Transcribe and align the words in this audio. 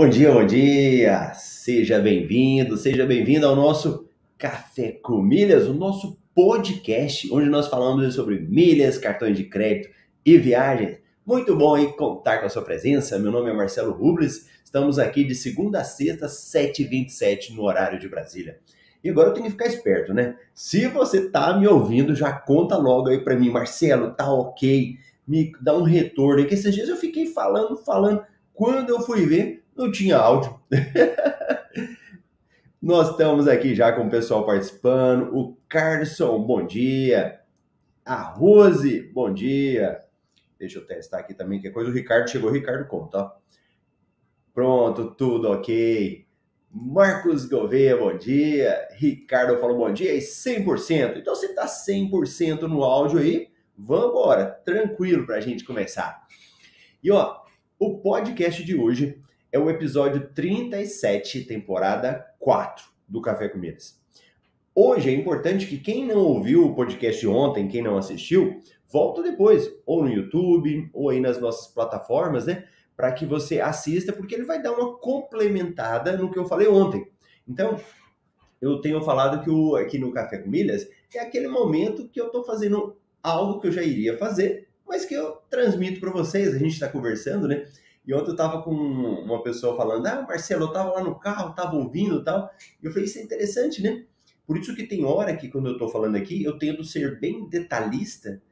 Bom 0.00 0.08
dia, 0.08 0.32
bom 0.32 0.46
dia! 0.46 1.34
Seja 1.34 1.98
bem-vindo, 1.98 2.74
seja 2.78 3.04
bem-vindo 3.04 3.46
ao 3.46 3.54
nosso 3.54 4.08
Café 4.38 4.92
com 4.92 5.20
Milhas, 5.20 5.68
o 5.68 5.74
nosso 5.74 6.18
podcast, 6.34 7.30
onde 7.30 7.50
nós 7.50 7.68
falamos 7.68 8.14
sobre 8.14 8.40
milhas, 8.40 8.96
cartões 8.96 9.36
de 9.36 9.44
crédito 9.44 9.90
e 10.24 10.38
viagens. 10.38 10.96
Muito 11.26 11.54
bom 11.54 11.74
aí 11.74 11.92
contar 11.92 12.38
com 12.38 12.46
a 12.46 12.48
sua 12.48 12.62
presença. 12.62 13.18
Meu 13.18 13.30
nome 13.30 13.50
é 13.50 13.52
Marcelo 13.52 13.92
Rubles, 13.92 14.48
estamos 14.64 14.98
aqui 14.98 15.22
de 15.22 15.34
segunda 15.34 15.82
a 15.82 15.84
sexta, 15.84 16.28
7h27 16.28 17.50
no 17.54 17.64
horário 17.64 17.98
de 17.98 18.08
Brasília. 18.08 18.58
E 19.04 19.10
agora 19.10 19.28
eu 19.28 19.34
tenho 19.34 19.44
que 19.44 19.52
ficar 19.52 19.66
esperto, 19.66 20.14
né? 20.14 20.34
Se 20.54 20.86
você 20.86 21.28
tá 21.28 21.58
me 21.58 21.68
ouvindo, 21.68 22.14
já 22.14 22.32
conta 22.32 22.74
logo 22.74 23.10
aí 23.10 23.22
para 23.22 23.36
mim, 23.36 23.50
Marcelo, 23.50 24.12
tá 24.12 24.32
ok? 24.32 24.96
Me 25.28 25.52
dá 25.60 25.76
um 25.76 25.82
retorno, 25.82 26.46
que 26.46 26.54
esses 26.54 26.74
dias 26.74 26.88
eu 26.88 26.96
fiquei 26.96 27.26
falando, 27.26 27.76
falando, 27.76 28.24
quando 28.54 28.88
eu 28.88 29.02
fui 29.02 29.26
ver, 29.26 29.59
não 29.80 29.90
tinha 29.90 30.18
áudio. 30.18 30.60
Nós 32.80 33.10
estamos 33.10 33.48
aqui 33.48 33.74
já 33.74 33.92
com 33.92 34.06
o 34.06 34.10
pessoal 34.10 34.44
participando. 34.44 35.34
O 35.34 35.56
Carson, 35.68 36.38
bom 36.42 36.66
dia. 36.66 37.40
A 38.04 38.20
Rose, 38.20 39.00
bom 39.12 39.32
dia. 39.32 39.98
Deixa 40.58 40.78
eu 40.78 40.86
testar 40.86 41.20
aqui 41.20 41.32
também, 41.32 41.60
que 41.60 41.68
é 41.68 41.70
coisa. 41.70 41.90
O 41.90 41.94
Ricardo 41.94 42.28
chegou, 42.28 42.50
o 42.50 42.52
Ricardo 42.52 42.86
conta. 42.86 43.32
Pronto, 44.52 45.14
tudo 45.14 45.50
ok. 45.50 46.26
Marcos 46.70 47.46
Gouveia, 47.46 47.96
bom 47.96 48.14
dia. 48.16 48.86
Ricardo 48.96 49.58
falou 49.58 49.78
bom 49.78 49.92
dia 49.92 50.14
e 50.14 50.18
100%. 50.18 51.16
Então 51.16 51.34
você 51.34 51.46
está 51.46 51.66
100% 51.66 52.62
no 52.62 52.84
áudio 52.84 53.18
aí, 53.18 53.48
vamos 53.76 54.10
embora. 54.10 54.46
Tranquilo 54.46 55.24
para 55.24 55.36
a 55.36 55.40
gente 55.40 55.64
começar. 55.64 56.26
E 57.02 57.10
ó, 57.10 57.40
o 57.78 57.98
podcast 57.98 58.62
de 58.62 58.76
hoje 58.76 59.22
é 59.52 59.58
o 59.58 59.68
episódio 59.68 60.28
37, 60.32 61.44
temporada 61.44 62.24
4 62.38 62.84
do 63.08 63.20
Café 63.20 63.48
com 63.48 63.58
Milhas. 63.58 63.98
Hoje 64.74 65.10
é 65.10 65.12
importante 65.12 65.66
que 65.66 65.78
quem 65.78 66.06
não 66.06 66.18
ouviu 66.18 66.64
o 66.64 66.74
podcast 66.74 67.26
ontem, 67.26 67.66
quem 67.66 67.82
não 67.82 67.96
assistiu, 67.96 68.60
volta 68.88 69.22
depois, 69.22 69.68
ou 69.84 70.04
no 70.04 70.10
YouTube, 70.10 70.88
ou 70.92 71.10
aí 71.10 71.20
nas 71.20 71.40
nossas 71.40 71.66
plataformas, 71.72 72.46
né? 72.46 72.64
Para 72.96 73.12
que 73.12 73.26
você 73.26 73.60
assista, 73.60 74.12
porque 74.12 74.34
ele 74.34 74.44
vai 74.44 74.62
dar 74.62 74.72
uma 74.72 74.96
complementada 74.98 76.16
no 76.16 76.30
que 76.30 76.38
eu 76.38 76.46
falei 76.46 76.68
ontem. 76.68 77.10
Então, 77.48 77.80
eu 78.60 78.80
tenho 78.80 79.02
falado 79.02 79.42
que 79.42 79.50
o, 79.50 79.74
aqui 79.74 79.98
no 79.98 80.12
Café 80.12 80.38
com 80.38 80.48
Milhas 80.48 80.88
é 81.12 81.18
aquele 81.18 81.48
momento 81.48 82.08
que 82.08 82.20
eu 82.20 82.26
estou 82.26 82.44
fazendo 82.44 82.96
algo 83.22 83.60
que 83.60 83.66
eu 83.66 83.72
já 83.72 83.82
iria 83.82 84.16
fazer, 84.16 84.68
mas 84.86 85.04
que 85.04 85.14
eu 85.14 85.38
transmito 85.50 85.98
para 85.98 86.10
vocês. 86.10 86.54
A 86.54 86.58
gente 86.58 86.74
está 86.74 86.88
conversando, 86.88 87.48
né? 87.48 87.66
E 88.06 88.14
ontem 88.14 88.30
eu 88.30 88.36
tava 88.36 88.62
com 88.62 88.70
uma 88.72 89.42
pessoa 89.42 89.76
falando, 89.76 90.06
ah, 90.06 90.22
Marcelo, 90.26 90.64
eu 90.64 90.72
tava 90.72 90.92
lá 90.92 91.04
no 91.04 91.18
carro, 91.18 91.54
tava 91.54 91.76
ouvindo 91.76 92.20
e 92.20 92.24
tal. 92.24 92.50
E 92.82 92.86
eu 92.86 92.90
falei, 92.90 93.04
isso 93.04 93.18
é 93.18 93.22
interessante, 93.22 93.82
né? 93.82 94.04
Por 94.46 94.58
isso 94.58 94.74
que 94.74 94.84
tem 94.84 95.04
hora 95.04 95.36
que 95.36 95.48
quando 95.48 95.68
eu 95.68 95.78
tô 95.78 95.88
falando 95.88 96.16
aqui, 96.16 96.42
eu 96.42 96.58
tento 96.58 96.82
ser 96.82 97.20
bem 97.20 97.48
detalhista, 97.48 98.42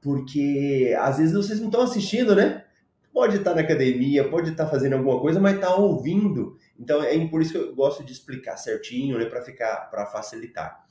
porque 0.00 0.96
às 0.98 1.18
vezes 1.18 1.34
vocês 1.34 1.60
não 1.60 1.68
estão 1.68 1.82
assistindo, 1.82 2.34
né? 2.34 2.64
Pode 3.12 3.36
estar 3.36 3.54
na 3.54 3.60
academia, 3.60 4.28
pode 4.28 4.50
estar 4.50 4.66
fazendo 4.66 4.94
alguma 4.94 5.20
coisa, 5.20 5.38
mas 5.38 5.60
tá 5.60 5.72
ouvindo. 5.76 6.58
Então 6.76 7.00
é 7.00 7.24
por 7.28 7.40
isso 7.40 7.52
que 7.52 7.58
eu 7.58 7.74
gosto 7.74 8.02
de 8.04 8.12
explicar 8.12 8.56
certinho, 8.56 9.16
né, 9.16 9.26
para 9.26 9.42
ficar 9.42 9.88
para 9.90 10.06
facilitar. 10.06 10.84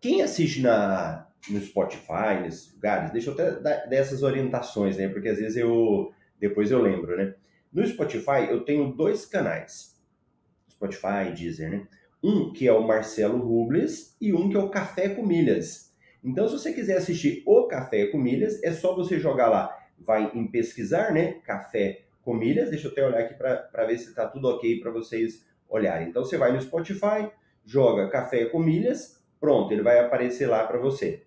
Quem 0.00 0.22
assiste 0.22 0.60
na 0.60 1.28
no 1.48 1.60
Spotify, 1.60 2.40
nesses 2.42 2.72
lugares, 2.72 3.12
deixa 3.12 3.30
eu 3.30 3.34
até 3.34 3.60
dar 3.60 3.86
dessas 3.86 4.24
orientações, 4.24 4.96
né? 4.96 5.08
Porque 5.08 5.28
às 5.28 5.38
vezes 5.38 5.56
eu 5.56 6.12
depois 6.38 6.70
eu 6.70 6.80
lembro, 6.80 7.16
né? 7.16 7.34
No 7.72 7.86
Spotify 7.86 8.48
eu 8.50 8.64
tenho 8.64 8.92
dois 8.92 9.26
canais. 9.26 9.98
Spotify, 10.70 11.32
Deezer, 11.34 11.70
né? 11.70 11.86
Um 12.22 12.52
que 12.52 12.66
é 12.66 12.72
o 12.72 12.86
Marcelo 12.86 13.38
Rubles 13.38 14.16
e 14.20 14.32
um 14.32 14.48
que 14.48 14.56
é 14.56 14.60
o 14.60 14.70
Café 14.70 15.08
com 15.10 15.24
Milhas. 15.24 15.94
Então, 16.22 16.48
se 16.48 16.58
você 16.58 16.72
quiser 16.72 16.96
assistir 16.96 17.42
o 17.46 17.66
Café 17.66 18.06
com 18.06 18.18
Milhas, 18.18 18.62
é 18.62 18.72
só 18.72 18.94
você 18.94 19.18
jogar 19.20 19.48
lá, 19.48 19.76
vai 19.98 20.30
em 20.34 20.46
pesquisar, 20.48 21.12
né? 21.12 21.34
Café 21.44 22.02
com 22.22 22.34
Milhas. 22.34 22.70
Deixa 22.70 22.88
eu 22.88 22.92
até 22.92 23.06
olhar 23.06 23.20
aqui 23.20 23.34
para 23.34 23.86
ver 23.86 23.98
se 23.98 24.08
está 24.08 24.26
tudo 24.26 24.48
ok 24.48 24.80
para 24.80 24.90
vocês 24.90 25.46
olharem. 25.68 26.08
Então, 26.08 26.24
você 26.24 26.36
vai 26.36 26.52
no 26.52 26.60
Spotify, 26.60 27.30
joga 27.64 28.08
Café 28.08 28.46
com 28.46 28.58
Milhas, 28.58 29.22
pronto, 29.40 29.72
ele 29.72 29.82
vai 29.82 29.98
aparecer 30.00 30.48
lá 30.48 30.66
para 30.66 30.78
você. 30.78 31.24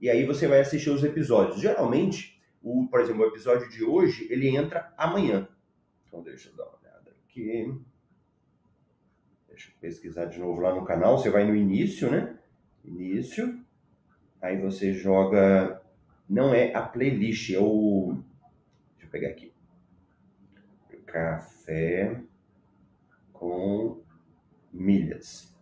E 0.00 0.08
aí 0.08 0.24
você 0.24 0.46
vai 0.46 0.60
assistir 0.60 0.90
os 0.90 1.04
episódios. 1.04 1.60
Geralmente, 1.60 2.35
o, 2.66 2.88
por 2.88 3.00
exemplo, 3.00 3.22
o 3.22 3.28
episódio 3.28 3.68
de 3.68 3.84
hoje, 3.84 4.26
ele 4.28 4.48
entra 4.48 4.92
amanhã. 4.98 5.48
Então 6.04 6.20
deixa 6.20 6.48
eu 6.48 6.56
dar 6.56 6.64
uma 6.64 6.78
olhada 6.80 7.14
aqui. 7.24 7.80
Deixa 9.46 9.70
eu 9.70 9.74
pesquisar 9.80 10.24
de 10.24 10.40
novo 10.40 10.60
lá 10.60 10.74
no 10.74 10.84
canal. 10.84 11.16
Você 11.16 11.30
vai 11.30 11.46
no 11.46 11.54
início, 11.54 12.10
né? 12.10 12.36
Início. 12.84 13.64
Aí 14.42 14.60
você 14.60 14.92
joga. 14.92 15.80
Não 16.28 16.52
é 16.52 16.74
a 16.74 16.82
playlist, 16.82 17.50
é 17.50 17.60
o. 17.60 18.20
Deixa 18.94 19.06
eu 19.06 19.10
pegar 19.10 19.28
aqui. 19.28 19.52
Café 21.06 22.20
com 23.32 24.02
milhas. 24.72 25.54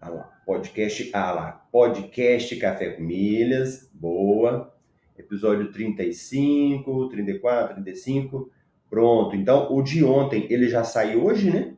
Ah 0.00 0.08
lá, 0.08 0.24
podcast. 0.44 1.10
Ah 1.14 1.30
lá, 1.30 1.52
podcast 1.70 2.56
Café 2.56 2.90
com 2.90 3.02
Milhas. 3.02 3.88
Boa 3.94 4.75
episódio 5.18 5.70
35, 5.72 7.08
34, 7.08 7.74
35. 7.74 8.50
Pronto. 8.88 9.34
Então, 9.34 9.72
o 9.72 9.82
de 9.82 10.04
ontem 10.04 10.46
ele 10.50 10.68
já 10.68 10.84
sai 10.84 11.16
hoje, 11.16 11.50
né? 11.50 11.74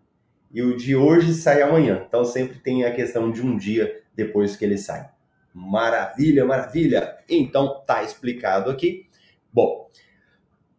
E 0.52 0.62
o 0.62 0.76
de 0.76 0.94
hoje 0.96 1.34
sai 1.34 1.62
amanhã. 1.62 2.04
Então, 2.06 2.24
sempre 2.24 2.58
tem 2.58 2.84
a 2.84 2.94
questão 2.94 3.30
de 3.30 3.42
um 3.42 3.56
dia 3.56 4.02
depois 4.14 4.56
que 4.56 4.64
ele 4.64 4.78
sai. 4.78 5.08
Maravilha, 5.54 6.44
maravilha. 6.44 7.16
Então, 7.28 7.82
tá 7.86 8.02
explicado 8.02 8.70
aqui. 8.70 9.06
Bom, 9.52 9.90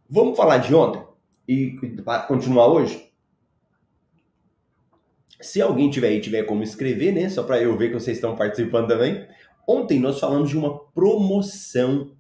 vamos 0.10 0.38
falar 0.38 0.58
de 0.60 0.74
ontem 0.74 1.04
e 1.48 1.76
continuar 2.28 2.68
hoje? 2.68 3.10
Se 5.42 5.62
alguém 5.62 5.90
tiver 5.90 6.10
aí, 6.10 6.22
tiver 6.22 6.44
como 6.44 6.64
escrever, 6.64 7.14
né? 7.14 7.30
Só 7.30 7.44
para 7.44 7.62
eu 7.62 7.76
ver 7.78 7.88
que 7.88 7.94
vocês 7.94 8.18
estão 8.18 8.36
participando 8.36 8.88
também. 8.88 9.26
Ontem 9.68 10.00
nós 10.00 10.20
falamos 10.20 10.50
de 10.50 10.58
uma 10.58 10.80
promoção 10.80 12.12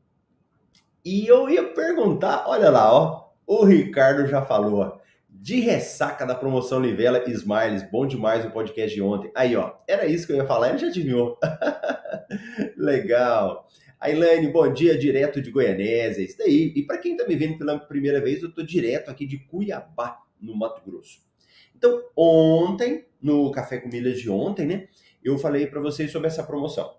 e 1.03 1.27
eu 1.27 1.49
ia 1.49 1.63
perguntar, 1.73 2.45
olha 2.47 2.69
lá, 2.69 2.93
ó, 2.93 3.29
o 3.47 3.63
Ricardo 3.63 4.27
já 4.27 4.41
falou, 4.41 4.99
de 5.29 5.59
ressaca 5.61 6.25
da 6.25 6.35
promoção 6.35 6.81
Livela 6.81 7.23
Smiles, 7.29 7.89
bom 7.89 8.05
demais 8.05 8.45
o 8.45 8.51
podcast 8.51 8.93
de 8.93 9.01
ontem. 9.01 9.31
Aí, 9.33 9.55
ó, 9.55 9.73
era 9.87 10.05
isso 10.05 10.27
que 10.27 10.33
eu 10.33 10.37
ia 10.37 10.45
falar, 10.45 10.69
ele 10.69 10.79
já 10.79 10.87
adivinhou. 10.87 11.37
Legal. 12.77 13.67
A 13.99 14.09
Elaine, 14.09 14.51
bom 14.51 14.71
dia, 14.71 14.97
direto 14.97 15.41
de 15.41 15.51
Goianésia, 15.51 16.23
isso 16.23 16.37
daí. 16.37 16.73
E 16.75 16.83
para 16.83 16.97
quem 16.97 17.15
tá 17.15 17.25
me 17.25 17.35
vendo 17.35 17.57
pela 17.57 17.79
primeira 17.79 18.21
vez, 18.21 18.43
eu 18.43 18.53
tô 18.53 18.61
direto 18.61 19.09
aqui 19.09 19.25
de 19.25 19.39
Cuiabá, 19.39 20.19
no 20.41 20.55
Mato 20.55 20.81
Grosso. 20.85 21.19
Então, 21.75 22.03
ontem, 22.15 23.05
no 23.21 23.49
Café 23.51 23.77
com 23.77 23.89
Milhas 23.89 24.19
de 24.19 24.29
ontem, 24.29 24.65
né, 24.65 24.87
eu 25.23 25.37
falei 25.37 25.67
para 25.67 25.79
vocês 25.79 26.11
sobre 26.11 26.27
essa 26.27 26.43
promoção. 26.43 26.98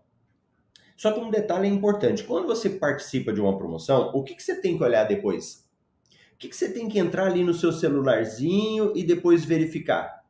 Só 1.00 1.12
que 1.12 1.19
um 1.19 1.31
detalhe 1.31 1.67
é 1.67 1.70
importante: 1.70 2.25
quando 2.25 2.47
você 2.47 2.69
participa 2.69 3.32
de 3.32 3.41
uma 3.41 3.56
promoção, 3.56 4.11
o 4.12 4.23
que, 4.23 4.35
que 4.35 4.43
você 4.43 4.61
tem 4.61 4.76
que 4.76 4.85
olhar 4.85 5.05
depois? 5.05 5.67
O 6.35 6.37
que, 6.37 6.47
que 6.47 6.55
você 6.55 6.70
tem 6.70 6.91
que 6.91 6.99
entrar 6.99 7.25
ali 7.25 7.43
no 7.43 7.55
seu 7.55 7.73
celularzinho 7.73 8.93
e 8.94 9.02
depois 9.02 9.43
verificar? 9.43 10.23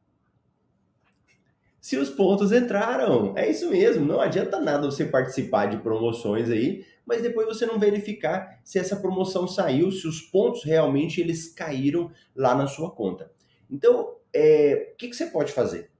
Se 1.80 1.96
os 1.96 2.08
pontos 2.08 2.52
entraram, 2.52 3.36
é 3.36 3.50
isso 3.50 3.68
mesmo. 3.68 4.06
Não 4.06 4.20
adianta 4.20 4.60
nada 4.60 4.88
você 4.88 5.04
participar 5.04 5.66
de 5.66 5.78
promoções 5.78 6.48
aí, 6.48 6.86
mas 7.04 7.20
depois 7.20 7.48
você 7.48 7.66
não 7.66 7.80
verificar 7.80 8.60
se 8.62 8.78
essa 8.78 8.94
promoção 8.94 9.48
saiu, 9.48 9.90
se 9.90 10.06
os 10.06 10.20
pontos 10.20 10.62
realmente 10.62 11.20
eles 11.20 11.52
caíram 11.52 12.12
lá 12.32 12.54
na 12.54 12.68
sua 12.68 12.92
conta. 12.92 13.32
Então, 13.68 14.18
é, 14.32 14.92
o 14.92 14.96
que, 14.96 15.08
que 15.08 15.16
você 15.16 15.26
pode 15.26 15.50
fazer? 15.50 15.90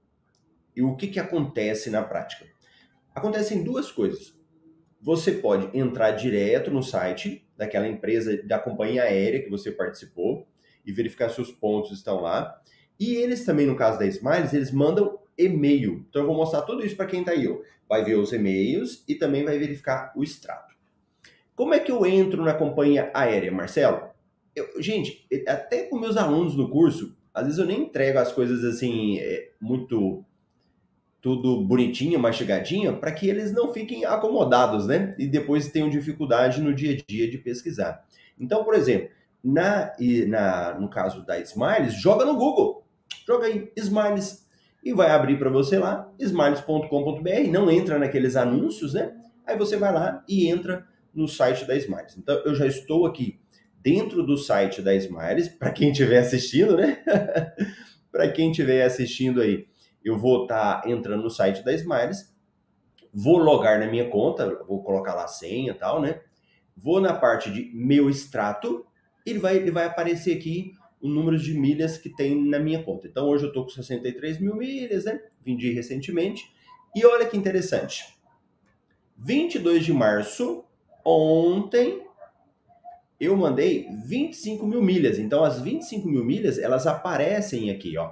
E 0.73 0.81
o 0.81 0.95
que, 0.95 1.07
que 1.07 1.19
acontece 1.19 1.89
na 1.89 2.01
prática? 2.01 2.45
Acontecem 3.13 3.65
duas 3.65 3.91
coisas 3.91 4.39
você 5.01 5.31
pode 5.31 5.75
entrar 5.77 6.11
direto 6.11 6.69
no 6.69 6.83
site 6.83 7.47
daquela 7.57 7.87
empresa, 7.87 8.41
da 8.43 8.59
companhia 8.59 9.03
aérea 9.03 9.41
que 9.41 9.49
você 9.49 9.71
participou 9.71 10.47
e 10.85 10.91
verificar 10.91 11.29
se 11.29 11.41
os 11.41 11.51
pontos 11.51 11.91
estão 11.91 12.21
lá. 12.21 12.61
E 12.99 13.15
eles 13.15 13.43
também, 13.43 13.65
no 13.65 13.75
caso 13.75 13.97
da 13.97 14.05
Smiles, 14.05 14.53
eles 14.53 14.71
mandam 14.71 15.19
e-mail. 15.37 16.05
Então 16.07 16.21
eu 16.21 16.27
vou 16.27 16.35
mostrar 16.35 16.61
tudo 16.61 16.85
isso 16.85 16.95
para 16.95 17.07
quem 17.07 17.21
está 17.21 17.31
aí. 17.31 17.47
Ó. 17.47 17.59
Vai 17.89 18.03
ver 18.03 18.15
os 18.15 18.31
e-mails 18.31 19.03
e 19.07 19.15
também 19.15 19.43
vai 19.43 19.57
verificar 19.57 20.13
o 20.15 20.23
extrato. 20.23 20.75
Como 21.55 21.73
é 21.73 21.79
que 21.79 21.91
eu 21.91 22.05
entro 22.05 22.43
na 22.43 22.53
companhia 22.53 23.11
aérea, 23.13 23.51
Marcelo? 23.51 24.09
Eu, 24.55 24.81
gente, 24.81 25.27
até 25.47 25.83
com 25.83 25.99
meus 25.99 26.15
alunos 26.15 26.55
no 26.55 26.69
curso, 26.69 27.17
às 27.33 27.45
vezes 27.45 27.59
eu 27.59 27.65
nem 27.65 27.83
entrego 27.83 28.19
as 28.19 28.31
coisas 28.31 28.63
assim 28.63 29.17
é, 29.17 29.51
muito 29.59 30.23
tudo 31.21 31.61
bonitinho, 31.61 32.19
mastigadinho, 32.19 32.97
para 32.97 33.11
que 33.11 33.29
eles 33.29 33.53
não 33.53 33.71
fiquem 33.71 34.05
acomodados, 34.05 34.87
né? 34.87 35.15
E 35.19 35.27
depois 35.27 35.69
tenham 35.69 35.89
dificuldade 35.89 36.59
no 36.61 36.73
dia 36.73 36.93
a 36.93 36.97
dia 37.07 37.29
de 37.29 37.37
pesquisar. 37.37 38.03
Então, 38.39 38.63
por 38.63 38.73
exemplo, 38.73 39.09
na, 39.43 39.93
na, 40.27 40.79
no 40.79 40.89
caso 40.89 41.23
da 41.25 41.39
Smiles, 41.39 41.93
joga 41.93 42.25
no 42.25 42.35
Google. 42.35 42.83
Joga 43.25 43.45
aí, 43.45 43.71
Smiles. 43.77 44.49
E 44.83 44.93
vai 44.93 45.11
abrir 45.11 45.37
para 45.37 45.51
você 45.51 45.77
lá, 45.77 46.11
smiles.com.br. 46.19 47.51
Não 47.51 47.69
entra 47.69 47.99
naqueles 47.99 48.35
anúncios, 48.35 48.95
né? 48.95 49.13
Aí 49.45 49.55
você 49.55 49.77
vai 49.77 49.93
lá 49.93 50.23
e 50.27 50.47
entra 50.47 50.87
no 51.13 51.27
site 51.27 51.65
da 51.65 51.75
Smiles. 51.75 52.17
Então, 52.17 52.41
eu 52.45 52.55
já 52.55 52.65
estou 52.65 53.05
aqui 53.05 53.39
dentro 53.79 54.23
do 54.23 54.37
site 54.37 54.81
da 54.81 54.95
Smiles, 54.95 55.49
para 55.49 55.71
quem 55.71 55.91
estiver 55.91 56.17
assistindo, 56.17 56.75
né? 56.75 56.97
para 58.11 58.29
quem 58.29 58.49
estiver 58.49 58.83
assistindo 58.83 59.39
aí, 59.39 59.67
eu 60.03 60.17
vou 60.17 60.43
estar 60.43 60.81
tá 60.81 60.89
entrando 60.89 61.23
no 61.23 61.29
site 61.29 61.63
da 61.63 61.73
Smiles, 61.73 62.33
vou 63.13 63.37
logar 63.37 63.79
na 63.79 63.87
minha 63.87 64.09
conta, 64.09 64.63
vou 64.65 64.83
colocar 64.83 65.13
lá 65.13 65.25
a 65.25 65.27
senha 65.27 65.71
e 65.71 65.75
tal, 65.75 66.01
né? 66.01 66.21
Vou 66.75 67.01
na 67.01 67.13
parte 67.13 67.51
de 67.51 67.71
meu 67.73 68.09
extrato, 68.09 68.85
ele 69.25 69.39
vai, 69.39 69.57
ele 69.57 69.71
vai 69.71 69.85
aparecer 69.85 70.37
aqui 70.37 70.73
o 71.01 71.07
número 71.07 71.37
de 71.37 71.53
milhas 71.53 71.97
que 71.97 72.09
tem 72.09 72.35
na 72.47 72.59
minha 72.59 72.83
conta. 72.83 73.07
Então 73.07 73.27
hoje 73.27 73.43
eu 73.43 73.49
estou 73.49 73.63
com 73.63 73.69
63 73.69 74.39
mil 74.39 74.55
milhas, 74.55 75.05
né? 75.05 75.19
Vendi 75.43 75.71
recentemente. 75.71 76.51
E 76.95 77.05
olha 77.05 77.25
que 77.25 77.37
interessante. 77.37 78.05
22 79.17 79.85
de 79.85 79.93
março, 79.93 80.63
ontem, 81.05 82.05
eu 83.19 83.35
mandei 83.35 83.87
25 84.05 84.65
mil 84.65 84.81
milhas. 84.81 85.19
Então 85.19 85.43
as 85.43 85.59
25 85.59 86.07
mil 86.07 86.23
milhas, 86.23 86.57
elas 86.57 86.87
aparecem 86.87 87.69
aqui, 87.69 87.97
ó. 87.97 88.11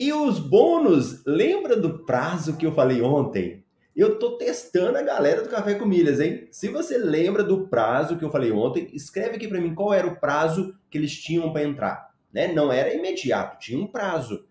E 0.00 0.12
os 0.12 0.38
bônus, 0.38 1.24
lembra 1.26 1.76
do 1.76 2.04
prazo 2.04 2.56
que 2.56 2.64
eu 2.64 2.70
falei 2.70 3.02
ontem? 3.02 3.64
Eu 3.96 4.16
tô 4.16 4.38
testando 4.38 4.96
a 4.96 5.02
galera 5.02 5.42
do 5.42 5.48
Café 5.48 5.74
com 5.74 5.84
Milhas, 5.84 6.20
hein? 6.20 6.46
Se 6.52 6.68
você 6.68 6.96
lembra 6.96 7.42
do 7.42 7.66
prazo 7.66 8.16
que 8.16 8.24
eu 8.24 8.30
falei 8.30 8.52
ontem, 8.52 8.88
escreve 8.92 9.34
aqui 9.34 9.48
para 9.48 9.60
mim 9.60 9.74
qual 9.74 9.92
era 9.92 10.06
o 10.06 10.14
prazo 10.20 10.72
que 10.88 10.96
eles 10.96 11.12
tinham 11.20 11.52
para 11.52 11.64
entrar, 11.64 12.14
né? 12.32 12.52
Não 12.52 12.70
era 12.70 12.94
imediato, 12.94 13.58
tinha 13.58 13.82
um 13.82 13.88
prazo. 13.88 14.46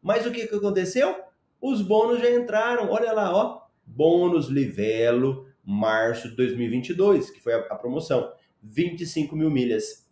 Mas 0.00 0.24
o 0.24 0.30
que 0.30 0.46
que 0.46 0.54
aconteceu? 0.54 1.16
Os 1.60 1.82
bônus 1.82 2.20
já 2.20 2.30
entraram. 2.30 2.88
Olha 2.88 3.12
lá, 3.12 3.34
ó. 3.34 3.62
Bônus 3.84 4.46
Livelo, 4.46 5.48
março 5.64 6.28
de 6.28 6.36
2022, 6.36 7.28
que 7.30 7.40
foi 7.40 7.54
a, 7.54 7.58
a 7.70 7.74
promoção. 7.74 8.32
25 8.62 9.34
mil 9.34 9.50
milhas. 9.50 10.08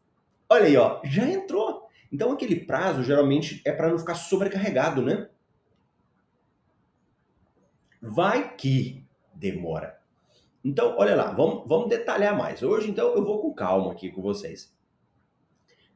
Olha 0.49 0.65
aí, 0.65 0.77
ó. 0.77 1.01
Já 1.05 1.29
entrou. 1.29 1.70
Então 2.13 2.33
aquele 2.33 2.57
prazo 2.57 3.05
geralmente 3.05 3.63
é 3.65 3.73
para 3.73 3.89
não 3.89 3.99
ficar 3.99 4.15
sobrecarregado, 4.15 5.03
né? 5.03 5.29
Vai 8.03 8.57
que 8.57 9.05
demora. 9.35 10.01
Então, 10.65 10.97
olha 10.99 11.15
lá, 11.17 11.33
vamos, 11.33 11.67
vamos 11.67 11.89
detalhar 11.89 12.37
mais. 12.37 12.63
Hoje, 12.63 12.91
então, 12.91 13.15
eu 13.15 13.25
vou 13.25 13.41
com 13.41 13.55
calma 13.55 13.93
aqui 13.93 14.11
com 14.11 14.21
vocês. 14.21 14.77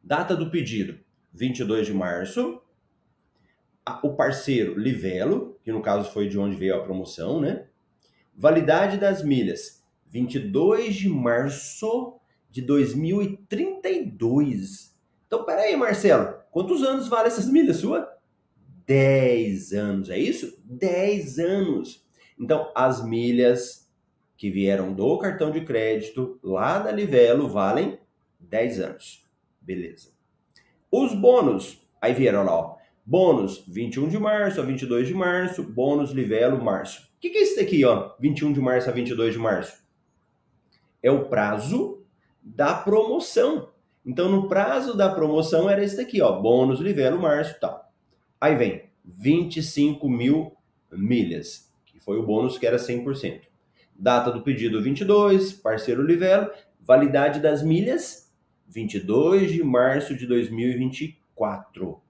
Data 0.02 0.34
do 0.34 0.50
pedido, 0.50 0.98
22 1.32 1.86
de 1.86 1.94
março. 1.94 2.62
O 4.02 4.14
parceiro 4.14 4.78
Livelo, 4.78 5.60
que 5.62 5.70
no 5.70 5.82
caso 5.82 6.10
foi 6.10 6.26
de 6.28 6.38
onde 6.38 6.56
veio 6.56 6.76
a 6.76 6.82
promoção, 6.82 7.38
né? 7.40 7.66
Validade 8.34 8.96
das 8.96 9.22
milhas, 9.22 9.84
22 10.06 10.94
de 10.94 11.10
março 11.10 12.18
de 12.50 12.62
2032. 12.62 14.93
Então, 15.34 15.44
peraí, 15.44 15.74
Marcelo, 15.74 16.32
quantos 16.52 16.84
anos 16.84 17.08
vale 17.08 17.26
essas 17.26 17.48
milhas 17.48 17.78
sua? 17.78 18.08
10 18.86 19.72
anos, 19.72 20.08
é 20.08 20.16
isso? 20.16 20.62
10 20.64 21.40
anos. 21.40 22.06
Então, 22.38 22.70
as 22.72 23.04
milhas 23.04 23.90
que 24.36 24.48
vieram 24.48 24.94
do 24.94 25.18
cartão 25.18 25.50
de 25.50 25.62
crédito 25.62 26.38
lá 26.40 26.78
da 26.78 26.92
Livelo 26.92 27.48
valem 27.48 27.98
10 28.38 28.78
anos. 28.78 29.28
Beleza. 29.60 30.10
Os 30.88 31.12
bônus, 31.12 31.84
aí 32.00 32.14
vieram 32.14 32.44
lá, 32.44 32.56
ó. 32.56 32.76
Bônus 33.04 33.64
21 33.66 34.08
de 34.08 34.18
março 34.20 34.60
a 34.60 34.64
22 34.64 35.08
de 35.08 35.14
março, 35.14 35.64
bônus 35.64 36.12
Livelo 36.12 36.62
março. 36.62 37.10
O 37.16 37.20
que, 37.20 37.30
que 37.30 37.38
é 37.38 37.42
isso 37.42 37.60
aqui, 37.60 37.84
ó? 37.84 38.14
21 38.20 38.52
de 38.52 38.60
março 38.60 38.88
a 38.88 38.92
22 38.92 39.32
de 39.32 39.40
março? 39.40 39.82
É 41.02 41.10
o 41.10 41.28
prazo 41.28 42.06
da 42.40 42.72
promoção. 42.72 43.73
Então, 44.04 44.28
no 44.28 44.48
prazo 44.48 44.96
da 44.96 45.08
promoção 45.08 45.68
era 45.68 45.82
esse 45.82 45.96
daqui, 45.96 46.20
ó. 46.20 46.40
Bônus 46.40 46.80
Livelo 46.80 47.20
março, 47.20 47.58
tal. 47.60 47.90
Aí 48.40 48.54
vem 48.54 48.82
25 49.04 50.08
mil 50.08 50.52
milhas, 50.92 51.72
que 51.86 51.98
foi 51.98 52.18
o 52.18 52.26
bônus 52.26 52.58
que 52.58 52.66
era 52.66 52.76
100%. 52.76 53.42
Data 53.96 54.30
do 54.30 54.42
pedido 54.42 54.82
22, 54.82 55.52
parceiro 55.52 56.02
Livelo, 56.02 56.50
validade 56.80 57.40
das 57.40 57.62
milhas 57.62 58.24
22 58.68 59.52
de 59.52 59.62
março 59.62 60.16
de 60.16 60.26
2024. 60.26 62.00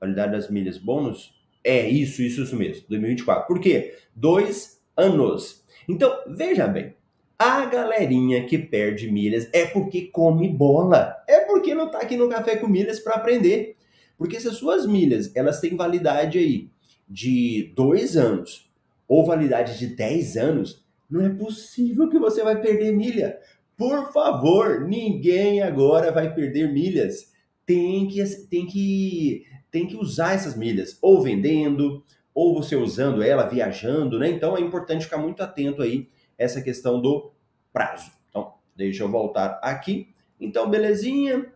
Validade 0.00 0.32
das 0.32 0.50
milhas 0.50 0.78
bônus? 0.78 1.34
É 1.62 1.88
isso, 1.88 2.22
isso, 2.22 2.42
isso 2.42 2.56
mesmo, 2.56 2.84
2024. 2.88 3.46
Por 3.46 3.60
quê? 3.60 3.96
Dois 4.14 4.82
anos. 4.96 5.64
Então, 5.88 6.22
veja 6.26 6.66
bem, 6.66 6.94
a 7.38 7.64
galerinha 7.66 8.44
que 8.44 8.58
perde 8.58 9.10
milhas 9.10 9.48
é 9.52 9.66
porque 9.66 10.02
come 10.02 10.48
bola. 10.48 11.16
É 11.28 11.43
porque 11.54 11.72
não 11.72 11.88
tá 11.88 11.98
aqui 11.98 12.16
no 12.16 12.28
Café 12.28 12.56
com 12.56 12.66
Milhas 12.66 12.98
para 12.98 13.14
aprender. 13.14 13.76
Porque 14.18 14.40
se 14.40 14.48
as 14.48 14.56
suas 14.56 14.86
milhas 14.86 15.30
elas 15.36 15.60
têm 15.60 15.76
validade 15.76 16.36
aí 16.36 16.68
de 17.08 17.72
dois 17.76 18.16
anos 18.16 18.68
ou 19.06 19.24
validade 19.24 19.78
de 19.78 19.86
10 19.88 20.36
anos, 20.36 20.84
não 21.08 21.24
é 21.24 21.28
possível 21.28 22.08
que 22.08 22.18
você 22.18 22.42
vai 22.42 22.60
perder 22.60 22.92
milha. 22.92 23.38
Por 23.76 24.12
favor, 24.12 24.80
ninguém 24.80 25.62
agora 25.62 26.10
vai 26.10 26.34
perder 26.34 26.72
milhas. 26.72 27.32
Tem 27.66 28.08
que, 28.08 28.24
tem 28.46 28.66
que, 28.66 29.44
tem 29.70 29.86
que 29.86 29.96
usar 29.96 30.34
essas 30.34 30.56
milhas, 30.56 30.98
ou 31.02 31.22
vendendo, 31.22 32.02
ou 32.34 32.54
você 32.54 32.74
usando 32.74 33.22
ela, 33.22 33.46
viajando, 33.46 34.18
né? 34.18 34.28
Então 34.30 34.56
é 34.56 34.60
importante 34.60 35.04
ficar 35.04 35.18
muito 35.18 35.42
atento 35.42 35.82
aí 35.82 36.08
essa 36.36 36.62
questão 36.62 37.00
do 37.00 37.30
prazo. 37.72 38.10
Então, 38.30 38.54
deixa 38.74 39.02
eu 39.04 39.10
voltar 39.10 39.60
aqui. 39.62 40.13
Então, 40.40 40.68
belezinha. 40.68 41.52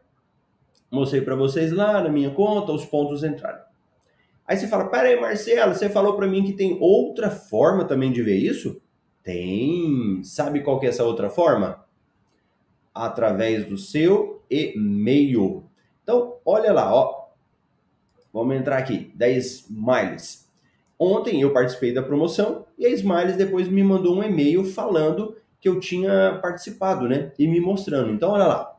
Mostrei 0.90 1.20
para 1.20 1.36
vocês 1.36 1.70
lá 1.72 2.02
na 2.02 2.08
minha 2.08 2.30
conta, 2.30 2.72
os 2.72 2.84
pontos 2.86 3.22
entraram. 3.22 3.62
Aí 4.46 4.56
você 4.56 4.66
fala, 4.66 4.88
peraí, 4.88 5.20
Marcelo, 5.20 5.74
você 5.74 5.90
falou 5.90 6.16
para 6.16 6.26
mim 6.26 6.42
que 6.42 6.54
tem 6.54 6.78
outra 6.80 7.30
forma 7.30 7.84
também 7.84 8.10
de 8.10 8.22
ver 8.22 8.36
isso? 8.36 8.80
Tem. 9.22 10.22
Sabe 10.24 10.62
qual 10.62 10.80
que 10.80 10.86
é 10.86 10.88
essa 10.88 11.04
outra 11.04 11.28
forma? 11.28 11.84
Através 12.94 13.66
do 13.66 13.76
seu 13.76 14.42
e-mail. 14.50 15.64
Então, 16.02 16.38
olha 16.46 16.72
lá, 16.72 16.94
ó. 16.94 17.28
Vamos 18.32 18.56
entrar 18.56 18.78
aqui, 18.78 19.12
10 19.14 19.66
miles. 19.68 20.48
Ontem 20.98 21.42
eu 21.42 21.52
participei 21.52 21.92
da 21.92 22.02
promoção 22.02 22.66
e 22.78 22.86
a 22.86 22.90
Smiles 22.90 23.36
depois 23.36 23.68
me 23.68 23.84
mandou 23.84 24.16
um 24.16 24.22
e-mail 24.22 24.64
falando 24.64 25.36
que 25.60 25.68
eu 25.68 25.80
tinha 25.80 26.38
participado, 26.40 27.08
né? 27.08 27.32
E 27.38 27.46
me 27.46 27.60
mostrando. 27.60 28.12
Então, 28.12 28.30
olha 28.30 28.46
lá. 28.46 28.76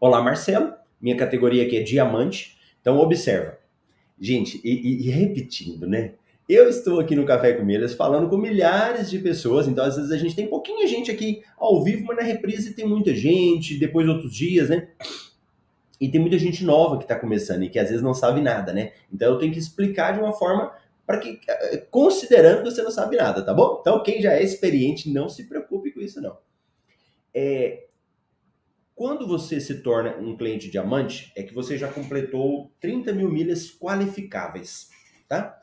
Olá, 0.00 0.22
Marcelo 0.22 0.72
minha 1.00 1.16
categoria 1.16 1.64
aqui 1.64 1.76
é 1.76 1.82
diamante. 1.82 2.56
Então, 2.80 2.98
observa. 2.98 3.58
Gente, 4.18 4.60
e, 4.64 5.06
e, 5.06 5.10
repetindo, 5.10 5.86
né? 5.86 6.12
Eu 6.48 6.68
estou 6.68 7.00
aqui 7.00 7.14
no 7.16 7.26
Café 7.26 7.52
com 7.52 7.64
Milhas 7.64 7.92
falando 7.92 8.28
com 8.28 8.36
milhares 8.36 9.10
de 9.10 9.18
pessoas, 9.18 9.66
então 9.66 9.84
às 9.84 9.96
vezes 9.96 10.12
a 10.12 10.16
gente 10.16 10.36
tem 10.36 10.46
pouquinha 10.46 10.86
gente 10.86 11.10
aqui 11.10 11.42
ao 11.58 11.82
vivo, 11.82 12.04
mas 12.06 12.16
na 12.18 12.22
reprise 12.22 12.72
tem 12.72 12.86
muita 12.86 13.12
gente, 13.12 13.76
depois 13.78 14.08
outros 14.08 14.32
dias, 14.32 14.68
né? 14.68 14.88
E 16.00 16.08
tem 16.08 16.20
muita 16.20 16.38
gente 16.38 16.64
nova 16.64 16.98
que 16.98 17.04
está 17.04 17.16
começando 17.16 17.64
e 17.64 17.68
que 17.68 17.80
às 17.80 17.88
vezes 17.88 18.02
não 18.02 18.14
sabe 18.14 18.40
nada, 18.40 18.72
né? 18.72 18.92
Então 19.12 19.32
eu 19.32 19.38
tenho 19.38 19.52
que 19.52 19.58
explicar 19.58 20.12
de 20.12 20.20
uma 20.20 20.32
forma 20.32 20.72
para 21.06 21.18
que, 21.18 21.40
eh, 21.48 21.86
considerando 21.90 22.64
que 22.64 22.70
você 22.70 22.82
não 22.82 22.90
sabe 22.90 23.16
nada, 23.16 23.42
tá 23.42 23.54
bom? 23.54 23.78
Então 23.80 24.02
quem 24.02 24.20
já 24.20 24.32
é 24.32 24.42
experiente, 24.42 25.12
não 25.12 25.28
se 25.28 25.48
preocupe 25.48 25.92
com 25.92 26.00
isso, 26.00 26.20
não. 26.20 26.36
É, 27.32 27.86
quando 28.94 29.26
você 29.26 29.60
se 29.60 29.82
torna 29.82 30.16
um 30.16 30.36
cliente 30.36 30.70
diamante, 30.70 31.30
é 31.36 31.42
que 31.42 31.54
você 31.54 31.76
já 31.76 31.86
completou 31.86 32.72
30 32.80 33.12
mil 33.12 33.30
milhas 33.30 33.70
qualificáveis, 33.70 34.88
tá? 35.28 35.62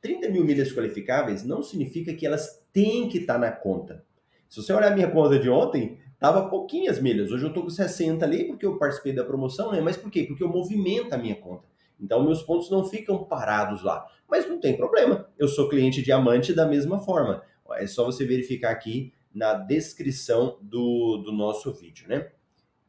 30 0.00 0.30
mil 0.30 0.44
milhas 0.44 0.72
qualificáveis 0.72 1.44
não 1.44 1.62
significa 1.62 2.14
que 2.14 2.26
elas 2.26 2.64
têm 2.72 3.08
que 3.08 3.18
estar 3.18 3.34
tá 3.34 3.38
na 3.40 3.52
conta. 3.52 4.04
Se 4.48 4.62
você 4.62 4.72
olhar 4.72 4.92
a 4.92 4.94
minha 4.94 5.10
conta 5.10 5.38
de 5.38 5.50
ontem, 5.50 5.98
tava 6.18 6.48
pouquinhas 6.48 7.00
milhas. 7.00 7.32
Hoje 7.32 7.44
eu 7.44 7.52
tô 7.52 7.62
com 7.62 7.70
60 7.70 8.24
ali 8.24 8.44
porque 8.44 8.64
eu 8.64 8.78
participei 8.78 9.12
da 9.12 9.24
promoção, 9.24 9.72
né? 9.72 9.80
Mas 9.80 9.96
por 9.96 10.10
quê? 10.10 10.24
Porque 10.24 10.42
eu 10.42 10.48
movimento 10.48 11.12
a 11.12 11.18
minha 11.18 11.34
conta. 11.34 11.71
Então 12.02 12.22
meus 12.22 12.42
pontos 12.42 12.68
não 12.70 12.84
ficam 12.84 13.24
parados 13.24 13.82
lá. 13.82 14.06
Mas 14.28 14.48
não 14.48 14.58
tem 14.58 14.76
problema. 14.76 15.28
Eu 15.38 15.48
sou 15.48 15.68
cliente 15.68 16.02
diamante 16.02 16.52
da 16.52 16.66
mesma 16.66 16.98
forma. 16.98 17.42
É 17.76 17.86
só 17.86 18.04
você 18.04 18.26
verificar 18.26 18.70
aqui 18.70 19.14
na 19.32 19.54
descrição 19.54 20.58
do, 20.60 21.22
do 21.24 21.32
nosso 21.32 21.72
vídeo, 21.72 22.06
né? 22.06 22.30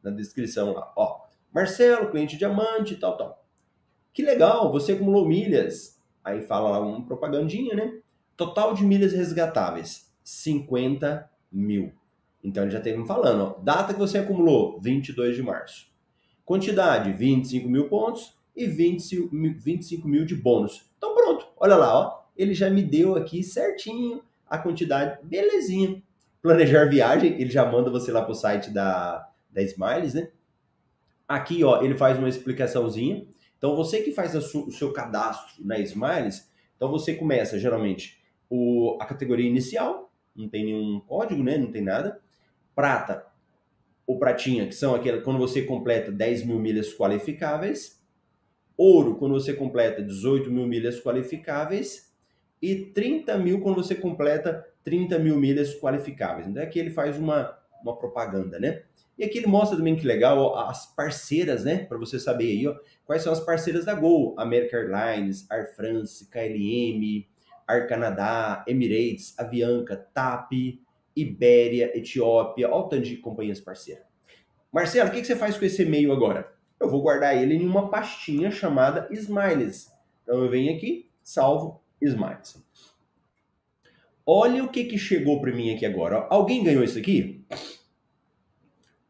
na 0.04 0.10
descrição 0.10 0.72
lá. 0.74 0.92
Ó, 0.94 1.22
Marcelo, 1.52 2.10
cliente 2.10 2.36
diamante, 2.36 2.96
tal, 2.96 3.16
tal. 3.16 3.44
Que 4.12 4.22
legal, 4.22 4.70
você 4.70 4.92
acumulou 4.92 5.26
milhas. 5.26 5.98
Aí 6.22 6.42
fala 6.42 6.70
lá 6.70 6.80
uma 6.80 7.04
propagandinha, 7.04 7.74
né? 7.74 8.00
Total 8.36 8.74
de 8.74 8.84
milhas 8.84 9.12
resgatáveis, 9.12 10.12
50 10.22 11.28
mil. 11.50 11.92
Então 12.42 12.64
ele 12.64 12.72
já 12.72 12.80
teve 12.80 13.04
falando, 13.06 13.42
ó, 13.42 13.62
data 13.62 13.94
que 13.94 13.98
você 13.98 14.18
acumulou, 14.18 14.78
22 14.80 15.34
de 15.34 15.42
março. 15.42 15.86
Quantidade, 16.44 17.12
25 17.12 17.68
mil 17.68 17.88
pontos 17.88 18.33
e 18.56 18.66
25, 18.66 19.30
25 19.32 20.08
mil 20.08 20.24
de 20.24 20.34
bônus. 20.34 20.90
Então 20.96 21.14
pronto, 21.14 21.48
olha 21.56 21.76
lá, 21.76 21.98
ó, 21.98 22.24
ele 22.36 22.54
já 22.54 22.70
me 22.70 22.82
deu 22.82 23.16
aqui 23.16 23.42
certinho 23.42 24.22
a 24.46 24.58
quantidade, 24.58 25.18
belezinha. 25.24 26.02
Planejar 26.42 26.84
viagem, 26.90 27.40
ele 27.40 27.50
já 27.50 27.64
manda 27.64 27.90
você 27.90 28.12
lá 28.12 28.22
para 28.22 28.32
o 28.32 28.34
site 28.34 28.70
da, 28.70 29.28
da 29.50 29.62
Smiles, 29.62 30.14
né? 30.14 30.28
Aqui, 31.26 31.64
ó, 31.64 31.82
ele 31.82 31.96
faz 31.96 32.18
uma 32.18 32.28
explicaçãozinha. 32.28 33.26
Então, 33.56 33.74
você 33.74 34.02
que 34.02 34.12
faz 34.12 34.34
o 34.34 34.70
seu 34.70 34.92
cadastro 34.92 35.64
na 35.64 35.78
Smiles, 35.78 36.50
então 36.76 36.90
você 36.90 37.14
começa, 37.14 37.58
geralmente, 37.58 38.22
o, 38.50 38.98
a 39.00 39.06
categoria 39.06 39.48
inicial, 39.48 40.12
não 40.36 40.48
tem 40.48 40.66
nenhum 40.66 41.00
código, 41.00 41.42
né? 41.42 41.56
Não 41.56 41.72
tem 41.72 41.80
nada. 41.80 42.20
Prata, 42.74 43.24
ou 44.06 44.18
pratinha, 44.18 44.66
que 44.66 44.74
são 44.74 44.94
aquelas 44.94 45.22
quando 45.24 45.38
você 45.38 45.62
completa 45.62 46.12
10 46.12 46.44
mil 46.44 46.58
milhas 46.58 46.94
qualificáveis. 46.94 47.93
Ouro, 48.76 49.16
quando 49.16 49.32
você 49.32 49.52
completa 49.52 50.02
18 50.02 50.50
mil 50.50 50.66
milhas 50.66 51.00
qualificáveis. 51.00 52.12
E 52.60 52.76
30 52.76 53.36
mil 53.38 53.60
quando 53.60 53.82
você 53.82 53.94
completa 53.94 54.66
30 54.82 55.18
mil 55.18 55.36
milhas 55.36 55.78
qualificáveis. 55.78 56.46
Então 56.46 56.62
aqui 56.62 56.78
ele 56.78 56.90
faz 56.90 57.18
uma, 57.18 57.58
uma 57.82 57.96
propaganda, 57.96 58.58
né? 58.58 58.82
E 59.18 59.24
aqui 59.24 59.38
ele 59.38 59.46
mostra 59.46 59.76
também 59.76 59.94
que 59.94 60.06
legal 60.06 60.38
ó, 60.38 60.68
as 60.68 60.86
parceiras, 60.94 61.64
né? 61.64 61.84
Para 61.84 61.98
você 61.98 62.18
saber 62.18 62.46
aí, 62.46 62.66
ó, 62.66 62.74
quais 63.04 63.22
são 63.22 63.32
as 63.32 63.40
parceiras 63.40 63.84
da 63.84 63.94
Gol: 63.94 64.34
American 64.38 64.80
Airlines, 64.80 65.48
Air 65.50 65.74
France, 65.74 66.28
KLM, 66.30 67.26
Air 67.68 67.88
Canada, 67.88 68.64
Emirates, 68.66 69.38
Avianca, 69.38 69.96
TAP, 70.12 70.52
Ibéria, 71.16 71.96
Etiópia, 71.96 72.68
olha 72.68 72.76
o 72.76 72.88
tanto 72.88 73.02
de 73.02 73.16
companhias 73.18 73.60
parceiras. 73.60 74.04
Marcelo, 74.72 75.08
o 75.08 75.12
que, 75.12 75.24
você 75.24 75.36
faz 75.36 75.56
com 75.56 75.64
esse 75.64 75.82
e-mail 75.82 76.12
agora? 76.12 76.52
Eu 76.84 76.90
vou 76.90 77.00
guardar 77.00 77.34
ele 77.34 77.54
em 77.54 77.66
uma 77.66 77.88
pastinha 77.88 78.50
chamada 78.50 79.08
Smiles. 79.10 79.90
Então 80.22 80.44
eu 80.44 80.50
venho 80.50 80.76
aqui, 80.76 81.08
salvo 81.22 81.80
Smiles. 81.98 82.62
Olha 84.26 84.62
o 84.62 84.68
que, 84.68 84.84
que 84.84 84.98
chegou 84.98 85.40
para 85.40 85.50
mim 85.50 85.74
aqui 85.74 85.86
agora. 85.86 86.26
Alguém 86.28 86.62
ganhou 86.62 86.84
isso 86.84 86.98
aqui? 86.98 87.42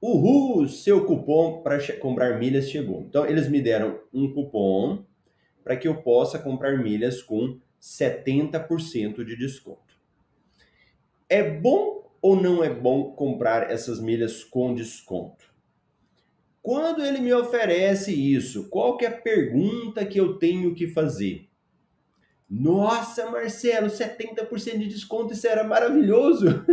Uhul, 0.01 0.69
seu 0.69 1.05
cupom 1.05 1.63
para 1.63 1.79
comprar 1.97 2.39
milhas 2.39 2.71
chegou. 2.71 3.03
Então 3.09 3.27
eles 3.27 3.49
me 3.49 3.61
deram 3.61 3.99
um 4.13 4.33
cupom 4.33 5.05
para 5.65 5.77
que 5.77 5.89
eu 5.89 6.01
possa 6.01 6.39
comprar 6.39 6.79
milhas 6.79 7.23
com 7.23 7.59
70% 7.83 9.25
de 9.25 9.37
desconto. 9.37 9.99
É 11.29 11.43
bom 11.43 12.09
ou 12.23 12.41
não 12.41 12.63
é 12.63 12.73
bom 12.73 13.11
comprar 13.15 13.69
essas 13.69 13.99
milhas 13.99 14.45
com 14.45 14.73
desconto? 14.73 15.54
Quando 16.65 17.05
ele 17.05 17.19
me 17.19 17.31
oferece 17.31 18.11
isso, 18.11 18.71
qual 18.71 18.97
que 18.97 19.05
é 19.05 19.09
a 19.09 19.21
pergunta 19.21 20.03
que 20.07 20.19
eu 20.19 20.39
tenho 20.39 20.75
que 20.75 20.89
fazer? 20.89 21.47
Nossa, 22.49 23.31
Marcelo, 23.31 23.89
70% 23.89 24.79
de 24.79 24.89
desconto, 24.89 25.35
isso 25.35 25.47
era 25.47 25.63
maravilhoso. 25.63 26.65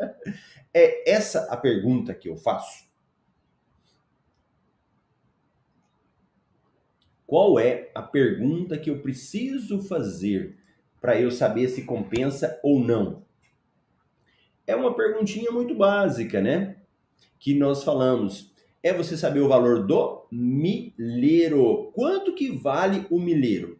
é 0.74 1.10
essa 1.10 1.50
a 1.50 1.56
pergunta 1.56 2.12
que 2.12 2.28
eu 2.28 2.36
faço. 2.36 2.86
Qual 7.26 7.58
é 7.58 7.90
a 7.94 8.02
pergunta 8.02 8.76
que 8.76 8.90
eu 8.90 9.00
preciso 9.00 9.80
fazer 9.80 10.58
para 11.00 11.18
eu 11.18 11.30
saber 11.30 11.68
se 11.68 11.86
compensa 11.86 12.60
ou 12.62 12.78
não? 12.78 13.24
É 14.66 14.76
uma 14.76 14.94
perguntinha 14.94 15.50
muito 15.50 15.74
básica, 15.74 16.38
né? 16.38 16.76
Que 17.38 17.54
nós 17.54 17.82
falamos. 17.82 18.57
É 18.82 18.92
você 18.92 19.16
saber 19.16 19.40
o 19.40 19.48
valor 19.48 19.86
do 19.86 20.26
milheiro. 20.30 21.90
Quanto 21.94 22.34
que 22.34 22.50
vale 22.50 23.06
o 23.10 23.18
milheiro? 23.18 23.78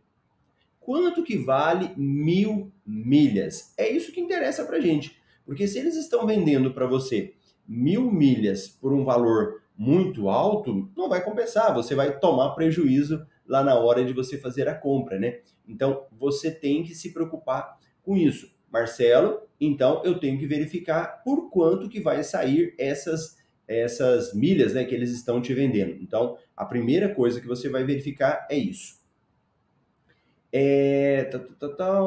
Quanto 0.80 1.22
que 1.22 1.36
vale 1.36 1.92
mil 1.96 2.72
milhas? 2.84 3.74
É 3.76 3.88
isso 3.88 4.10
que 4.10 4.20
interessa 4.20 4.64
para 4.64 4.80
gente. 4.80 5.16
Porque 5.44 5.66
se 5.66 5.78
eles 5.78 5.96
estão 5.96 6.26
vendendo 6.26 6.72
para 6.72 6.86
você 6.86 7.34
mil 7.66 8.10
milhas 8.10 8.68
por 8.68 8.92
um 8.92 9.04
valor 9.04 9.62
muito 9.76 10.28
alto, 10.28 10.90
não 10.96 11.08
vai 11.08 11.22
compensar. 11.22 11.72
Você 11.74 11.94
vai 11.94 12.18
tomar 12.18 12.50
prejuízo 12.50 13.24
lá 13.46 13.62
na 13.62 13.78
hora 13.78 14.04
de 14.04 14.12
você 14.12 14.36
fazer 14.38 14.68
a 14.68 14.74
compra, 14.74 15.18
né? 15.18 15.40
Então, 15.66 16.06
você 16.10 16.50
tem 16.50 16.82
que 16.82 16.94
se 16.94 17.12
preocupar 17.12 17.78
com 18.02 18.16
isso. 18.16 18.52
Marcelo, 18.70 19.40
então 19.58 20.02
eu 20.04 20.18
tenho 20.18 20.38
que 20.38 20.46
verificar 20.46 21.22
por 21.24 21.50
quanto 21.50 21.88
que 21.88 22.00
vai 22.00 22.22
sair 22.22 22.74
essas 22.78 23.37
essas 23.68 24.32
milhas, 24.32 24.72
né, 24.72 24.84
que 24.84 24.94
eles 24.94 25.10
estão 25.10 25.40
te 25.42 25.52
vendendo. 25.52 26.02
Então, 26.02 26.38
a 26.56 26.64
primeira 26.64 27.14
coisa 27.14 27.40
que 27.40 27.46
você 27.46 27.68
vai 27.68 27.84
verificar 27.84 28.46
é 28.50 28.56
isso. 28.56 28.98
É, 30.50 31.24
tá, 31.24 31.38
tá, 31.60 31.68
tá, 31.68 32.00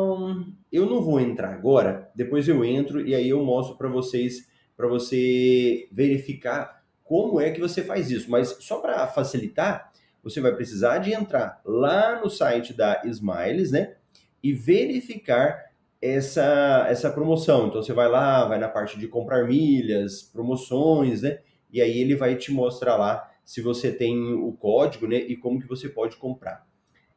eu 0.72 0.88
não 0.88 1.04
vou 1.04 1.20
entrar 1.20 1.54
agora, 1.54 2.10
depois 2.16 2.48
eu 2.48 2.66
entro 2.66 3.06
e 3.06 3.14
aí 3.14 3.30
eu 3.30 3.44
mostro 3.46 3.78
para 3.78 3.88
vocês, 3.88 4.50
para 4.76 4.88
você 4.88 5.88
verificar 5.92 6.84
como 7.04 7.40
é 7.40 7.52
que 7.52 7.60
você 7.60 7.84
faz 7.84 8.10
isso. 8.10 8.32
Mas 8.32 8.58
só 8.62 8.80
para 8.80 9.06
facilitar, 9.06 9.92
você 10.24 10.42
vai 10.42 10.56
precisar 10.56 10.98
de 10.98 11.14
entrar 11.14 11.62
lá 11.64 12.20
no 12.20 12.30
site 12.30 12.74
da 12.74 13.02
Smiles, 13.06 13.72
né? 13.72 13.96
E 14.42 14.54
verificar 14.54 15.72
essa, 16.02 16.88
essa 16.90 17.12
promoção. 17.12 17.68
Então 17.68 17.84
você 17.84 17.94
vai 17.94 18.10
lá, 18.10 18.46
vai 18.46 18.58
na 18.58 18.68
parte 18.68 18.98
de 18.98 19.08
comprar 19.08 19.46
milhas, 19.46 20.24
promoções, 20.24 21.22
né? 21.22 21.40
E 21.72 21.82
aí 21.82 22.00
ele 22.00 22.16
vai 22.16 22.36
te 22.36 22.52
mostrar 22.52 22.98
lá 22.98 23.32
se 23.44 23.62
você 23.62 23.92
tem 23.92 24.34
o 24.34 24.52
código, 24.54 25.08
né? 25.08 25.18
E 25.18 25.36
como 25.36 25.60
que 25.60 25.68
você 25.68 25.90
pode 25.90 26.18
comprar. 26.18 26.68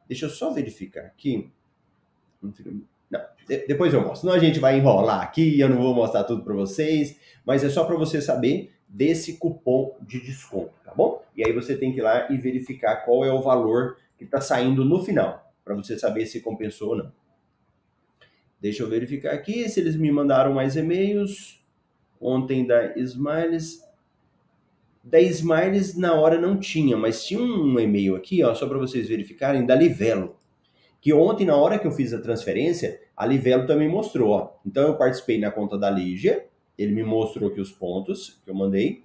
Deixa 0.07 0.25
eu 0.25 0.29
só 0.29 0.53
verificar 0.53 1.05
aqui. 1.05 1.49
Não, 3.09 3.21
depois 3.67 3.93
eu 3.93 4.01
mostro. 4.01 4.21
Senão 4.21 4.33
a 4.33 4.39
gente 4.39 4.59
vai 4.59 4.77
enrolar 4.77 5.21
aqui, 5.21 5.59
eu 5.59 5.69
não 5.69 5.81
vou 5.81 5.93
mostrar 5.93 6.23
tudo 6.23 6.43
para 6.43 6.53
vocês, 6.53 7.19
mas 7.45 7.63
é 7.63 7.69
só 7.69 7.85
para 7.85 7.95
você 7.95 8.21
saber 8.21 8.71
desse 8.87 9.37
cupom 9.37 9.95
de 10.01 10.19
desconto, 10.21 10.73
tá 10.83 10.93
bom? 10.93 11.23
E 11.35 11.45
aí 11.45 11.51
você 11.51 11.75
tem 11.75 11.91
que 11.91 11.99
ir 11.99 12.03
lá 12.03 12.31
e 12.31 12.37
verificar 12.37 12.97
qual 12.97 13.25
é 13.25 13.31
o 13.31 13.41
valor 13.41 13.97
que 14.17 14.23
está 14.23 14.39
saindo 14.39 14.85
no 14.85 15.03
final, 15.03 15.51
para 15.63 15.75
você 15.75 15.97
saber 15.97 16.25
se 16.25 16.39
compensou 16.39 16.89
ou 16.89 16.97
não. 16.97 17.11
Deixa 18.61 18.83
eu 18.83 18.89
verificar 18.89 19.33
aqui 19.33 19.67
se 19.67 19.79
eles 19.79 19.95
me 19.95 20.11
mandaram 20.11 20.53
mais 20.53 20.75
e-mails. 20.75 21.63
Ontem 22.19 22.65
da 22.65 22.97
Smiles. 22.97 23.83
Da 25.07 25.21
Smiles 25.21 25.95
na 25.95 26.15
hora 26.15 26.41
não 26.41 26.59
tinha, 26.59 26.97
mas 26.97 27.23
tinha 27.23 27.39
um 27.39 27.79
e-mail 27.79 28.15
aqui, 28.15 28.43
ó, 28.43 28.55
só 28.55 28.67
para 28.67 28.79
vocês 28.79 29.07
verificarem, 29.07 29.63
da 29.63 29.75
Livelo. 29.75 30.35
Que 30.99 31.13
ontem, 31.13 31.45
na 31.45 31.55
hora 31.55 31.77
que 31.77 31.85
eu 31.85 31.91
fiz 31.91 32.11
a 32.11 32.19
transferência, 32.19 32.99
a 33.15 33.23
Livelo 33.23 33.67
também 33.67 33.87
mostrou. 33.87 34.31
Ó. 34.31 34.53
Então 34.65 34.87
eu 34.87 34.97
participei 34.97 35.39
na 35.39 35.51
conta 35.51 35.77
da 35.77 35.91
Lígia, 35.91 36.47
ele 36.75 36.91
me 36.91 37.03
mostrou 37.03 37.49
aqui 37.49 37.61
os 37.61 37.71
pontos 37.71 38.41
que 38.43 38.49
eu 38.49 38.55
mandei. 38.55 39.03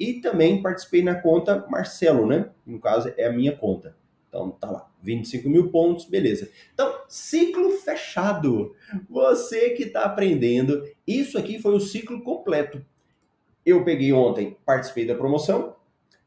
E 0.00 0.14
também 0.14 0.62
participei 0.62 1.02
na 1.02 1.16
conta 1.16 1.66
Marcelo, 1.68 2.26
né? 2.26 2.48
No 2.66 2.80
caso, 2.80 3.12
é 3.18 3.26
a 3.26 3.32
minha 3.32 3.54
conta. 3.54 3.94
Então, 4.30 4.52
tá 4.52 4.70
lá, 4.70 4.90
25 5.02 5.50
mil 5.50 5.70
pontos, 5.70 6.06
beleza. 6.06 6.50
Então, 6.72 6.90
ciclo 7.06 7.72
fechado. 7.72 8.74
Você 9.10 9.70
que 9.70 9.82
está 9.82 10.04
aprendendo, 10.04 10.82
isso 11.06 11.36
aqui 11.36 11.58
foi 11.58 11.74
o 11.74 11.80
ciclo 11.80 12.22
completo. 12.22 12.82
Eu 13.64 13.84
peguei 13.84 14.12
ontem, 14.12 14.56
participei 14.66 15.06
da 15.06 15.14
promoção, 15.14 15.76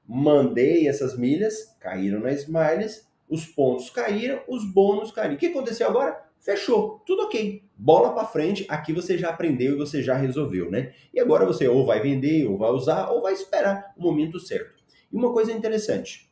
mandei 0.08 0.88
essas 0.88 1.18
milhas, 1.18 1.75
caíram 1.80 2.20
na 2.20 2.32
Smiles, 2.32 3.08
os 3.30 3.46
pontos 3.46 3.89
caíram, 3.89 4.42
os 4.48 4.63
bônus 4.63 5.12
caíram. 5.12 5.36
O 5.36 5.38
que 5.38 5.48
aconteceu 5.48 5.88
agora? 5.88 6.24
Fechou, 6.39 7.01
tudo 7.06 7.24
ok. 7.24 7.63
Bola 7.75 8.13
para 8.13 8.27
frente, 8.27 8.65
aqui 8.70 8.94
você 8.94 9.18
já 9.18 9.30
aprendeu 9.30 9.74
e 9.74 9.77
você 9.77 10.01
já 10.01 10.15
resolveu, 10.15 10.70
né? 10.70 10.94
E 11.13 11.20
agora 11.20 11.46
você 11.46 11.68
ou 11.68 11.86
vai 11.86 12.00
vender, 12.00 12.48
ou 12.48 12.58
vai 12.58 12.70
usar, 12.70 13.10
ou 13.10 13.22
vai 13.22 13.34
esperar 13.34 13.94
o 13.98 14.04
momento 14.04 14.39
certo. 14.39 14.84
E 15.12 15.15
uma 15.15 15.34
coisa 15.34 15.51
interessante, 15.51 16.32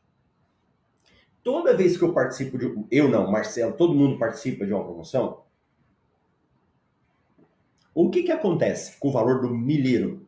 toda 1.44 1.76
vez 1.76 1.98
que 1.98 2.04
eu 2.04 2.14
participo 2.14 2.58
de 2.58 2.86
eu 2.92 3.10
não, 3.10 3.30
Marcelo, 3.30 3.74
todo 3.74 3.96
mundo 3.96 4.20
participa 4.20 4.66
de 4.66 4.72
uma 4.72 4.84
promoção, 4.84 5.42
o 7.94 8.10
que 8.10 8.24
que 8.24 8.32
acontece 8.32 8.98
com 9.00 9.10
o 9.10 9.12
valor 9.12 9.42
do 9.42 9.50
milheiro? 9.50 10.23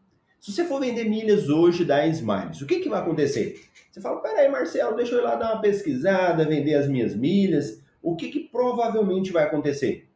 Se 0.45 0.51
você 0.51 0.65
for 0.65 0.79
vender 0.79 1.05
milhas 1.05 1.49
hoje 1.49 1.83
da 1.83 2.05
Smiles, 2.05 2.61
o 2.61 2.67
que 2.67 2.79
que 2.79 2.87
vai 2.87 2.99
acontecer? 3.01 3.65
Você 3.91 3.99
fala, 3.99 4.21
peraí, 4.21 4.47
Marcelo, 4.47 4.95
deixa 4.95 5.15
eu 5.15 5.19
ir 5.19 5.23
lá 5.23 5.33
dar 5.33 5.53
uma 5.53 5.61
pesquisada, 5.61 6.45
vender 6.45 6.75
as 6.75 6.87
minhas 6.87 7.15
milhas 7.15 7.83
o 8.05 8.15
que, 8.15 8.29
que 8.29 8.41
provavelmente 8.41 9.31
vai 9.31 9.45
acontecer? 9.45 10.07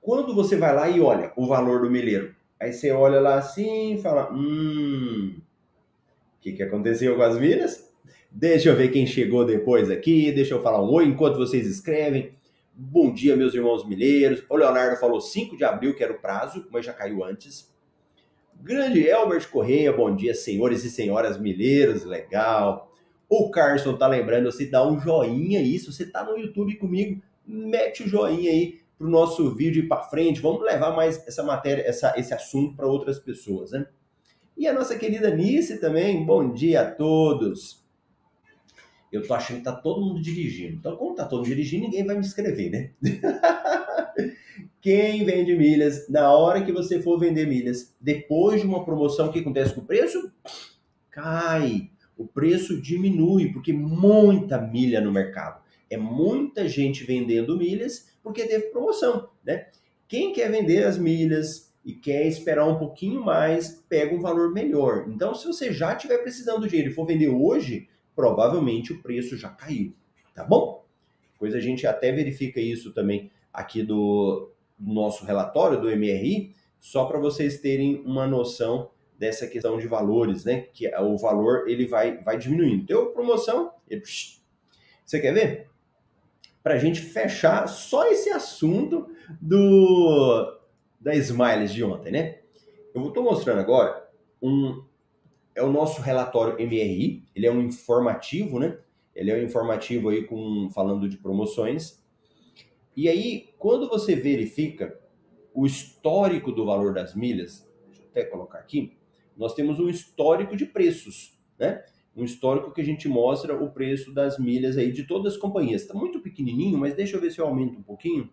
Quando 0.00 0.34
você 0.34 0.56
vai 0.56 0.74
lá 0.74 0.90
e 0.90 1.00
olha 1.00 1.32
o 1.36 1.46
valor 1.46 1.82
do 1.82 1.90
milheiro, 1.90 2.34
aí 2.58 2.72
você 2.72 2.90
olha 2.90 3.20
lá 3.20 3.36
assim 3.36 3.94
e 3.94 4.02
fala: 4.02 4.32
hum, 4.32 5.36
o 5.38 6.40
que, 6.40 6.50
que 6.50 6.64
aconteceu 6.64 7.14
com 7.14 7.22
as 7.22 7.38
milhas? 7.38 7.88
Deixa 8.28 8.70
eu 8.70 8.74
ver 8.74 8.90
quem 8.90 9.06
chegou 9.06 9.44
depois 9.44 9.88
aqui, 9.88 10.32
deixa 10.32 10.54
eu 10.54 10.62
falar 10.62 10.82
um 10.82 10.92
oi 10.92 11.04
enquanto 11.04 11.38
vocês 11.38 11.64
escrevem. 11.64 12.32
Bom 12.74 13.14
dia, 13.14 13.36
meus 13.36 13.54
irmãos 13.54 13.86
milheiros. 13.86 14.42
O 14.50 14.56
Leonardo 14.56 14.96
falou 14.96 15.20
5 15.20 15.56
de 15.56 15.62
abril, 15.62 15.94
que 15.94 16.02
era 16.02 16.12
o 16.12 16.18
prazo, 16.18 16.66
mas 16.72 16.84
já 16.84 16.92
caiu 16.92 17.22
antes. 17.22 17.75
Grande 18.62 19.06
Elbert 19.08 19.48
Correia, 19.50 19.92
bom 19.92 20.14
dia, 20.14 20.34
senhores 20.34 20.84
e 20.84 20.90
senhoras 20.90 21.38
milheiros, 21.38 22.04
legal. 22.04 22.92
O 23.28 23.50
Carson 23.50 23.96
tá 23.96 24.06
lembrando, 24.06 24.50
você 24.50 24.66
dá 24.66 24.86
um 24.86 24.98
joinha 24.98 25.60
aí, 25.60 25.78
se 25.78 25.92
você 25.92 26.06
tá 26.06 26.24
no 26.24 26.36
YouTube 26.36 26.76
comigo, 26.76 27.22
mete 27.46 28.02
o 28.02 28.08
joinha 28.08 28.50
aí 28.50 28.80
pro 28.98 29.08
nosso 29.08 29.54
vídeo 29.54 29.84
ir 29.84 29.88
para 29.88 30.02
frente. 30.04 30.40
Vamos 30.40 30.62
levar 30.62 30.94
mais 30.94 31.26
essa 31.26 31.42
matéria, 31.42 31.82
essa, 31.82 32.14
esse 32.16 32.32
assunto 32.34 32.76
para 32.76 32.86
outras 32.86 33.18
pessoas, 33.18 33.72
né? 33.72 33.86
E 34.56 34.66
a 34.66 34.72
nossa 34.72 34.96
querida 34.96 35.30
Nice 35.30 35.78
também, 35.78 36.24
bom 36.24 36.52
dia 36.52 36.80
a 36.82 36.90
todos. 36.90 37.84
Eu 39.12 39.26
tô 39.26 39.34
achando 39.34 39.58
que 39.58 39.64
tá 39.64 39.72
todo 39.72 40.04
mundo 40.04 40.20
dirigindo. 40.20 40.76
Então, 40.76 40.96
como 40.96 41.14
tá 41.14 41.24
todo 41.24 41.38
mundo 41.38 41.48
dirigindo, 41.48 41.84
ninguém 41.84 42.04
vai 42.04 42.16
me 42.16 42.22
escrever, 42.22 42.70
né? 42.70 42.90
Quem 44.86 45.24
vende 45.24 45.52
milhas, 45.56 46.08
na 46.08 46.30
hora 46.30 46.64
que 46.64 46.70
você 46.70 47.02
for 47.02 47.18
vender 47.18 47.44
milhas, 47.44 47.92
depois 48.00 48.60
de 48.60 48.68
uma 48.68 48.84
promoção, 48.84 49.26
o 49.26 49.32
que 49.32 49.40
acontece 49.40 49.74
com 49.74 49.80
o 49.80 49.84
preço? 49.84 50.30
Cai. 51.10 51.90
O 52.16 52.24
preço 52.24 52.80
diminui, 52.80 53.52
porque 53.52 53.72
muita 53.72 54.60
milha 54.60 55.00
no 55.00 55.10
mercado. 55.10 55.60
É 55.90 55.96
muita 55.96 56.68
gente 56.68 57.02
vendendo 57.02 57.58
milhas 57.58 58.16
porque 58.22 58.44
teve 58.44 58.68
promoção, 58.68 59.28
né? 59.44 59.66
Quem 60.06 60.32
quer 60.32 60.52
vender 60.52 60.84
as 60.84 60.96
milhas 60.96 61.74
e 61.84 61.92
quer 61.92 62.24
esperar 62.24 62.64
um 62.68 62.78
pouquinho 62.78 63.24
mais, 63.24 63.84
pega 63.88 64.14
um 64.14 64.20
valor 64.20 64.52
melhor. 64.52 65.06
Então, 65.08 65.34
se 65.34 65.48
você 65.48 65.72
já 65.72 65.96
estiver 65.96 66.18
precisando 66.18 66.60
do 66.60 66.68
dinheiro 66.68 66.92
e 66.92 66.94
for 66.94 67.04
vender 67.04 67.30
hoje, 67.30 67.88
provavelmente 68.14 68.92
o 68.92 69.02
preço 69.02 69.36
já 69.36 69.48
caiu, 69.48 69.92
tá 70.32 70.44
bom? 70.44 70.86
Pois 71.40 71.56
a 71.56 71.60
gente 71.60 71.88
até 71.88 72.12
verifica 72.12 72.60
isso 72.60 72.92
também 72.92 73.32
aqui 73.52 73.82
do, 73.82 74.52
nosso 74.78 75.24
relatório 75.24 75.80
do 75.80 75.88
MRI, 75.88 76.54
só 76.78 77.04
para 77.06 77.18
vocês 77.18 77.60
terem 77.60 78.02
uma 78.04 78.26
noção 78.26 78.90
dessa 79.18 79.46
questão 79.46 79.78
de 79.78 79.86
valores, 79.86 80.44
né? 80.44 80.66
Que 80.72 80.88
o 80.96 81.16
valor 81.16 81.68
ele 81.68 81.86
vai, 81.86 82.22
vai 82.22 82.38
diminuindo. 82.38 82.84
Deu 82.84 83.12
promoção, 83.12 83.72
ele... 83.88 84.02
você 85.04 85.20
quer 85.20 85.32
ver? 85.32 85.68
Para 86.62 86.74
a 86.74 86.78
gente 86.78 87.00
fechar 87.00 87.66
só 87.68 88.10
esse 88.10 88.30
assunto 88.30 89.08
do 89.40 90.54
da 91.00 91.14
Smiles 91.14 91.72
de 91.72 91.84
ontem, 91.84 92.10
né? 92.10 92.38
Eu 92.94 93.08
estou 93.08 93.22
mostrando 93.22 93.60
agora 93.60 94.08
um 94.42 94.82
é 95.54 95.62
o 95.62 95.72
nosso 95.72 96.02
relatório 96.02 96.54
MRI, 96.54 97.24
ele 97.34 97.46
é 97.46 97.50
um 97.50 97.60
informativo, 97.62 98.58
né? 98.58 98.78
Ele 99.14 99.30
é 99.30 99.34
um 99.34 99.42
informativo 99.42 100.10
aí 100.10 100.24
com 100.24 100.68
falando 100.70 101.08
de 101.08 101.16
promoções. 101.16 102.04
E 102.96 103.10
aí, 103.10 103.50
quando 103.58 103.88
você 103.88 104.16
verifica 104.16 104.98
o 105.52 105.66
histórico 105.66 106.50
do 106.50 106.64
valor 106.64 106.94
das 106.94 107.14
milhas, 107.14 107.70
deixa 107.86 108.02
eu 108.02 108.08
até 108.08 108.24
colocar 108.24 108.58
aqui, 108.58 108.96
nós 109.36 109.54
temos 109.54 109.78
um 109.78 109.88
histórico 109.88 110.56
de 110.56 110.64
preços, 110.64 111.38
né? 111.58 111.84
Um 112.16 112.24
histórico 112.24 112.72
que 112.72 112.80
a 112.80 112.84
gente 112.84 113.06
mostra 113.06 113.54
o 113.54 113.70
preço 113.70 114.14
das 114.14 114.38
milhas 114.38 114.78
aí 114.78 114.90
de 114.90 115.06
todas 115.06 115.34
as 115.34 115.38
companhias. 115.38 115.82
Está 115.82 115.92
muito 115.92 116.20
pequenininho, 116.20 116.78
mas 116.78 116.94
deixa 116.94 117.16
eu 117.16 117.20
ver 117.20 117.30
se 117.30 117.38
eu 117.38 117.46
aumento 117.46 117.78
um 117.78 117.82
pouquinho 117.82 118.30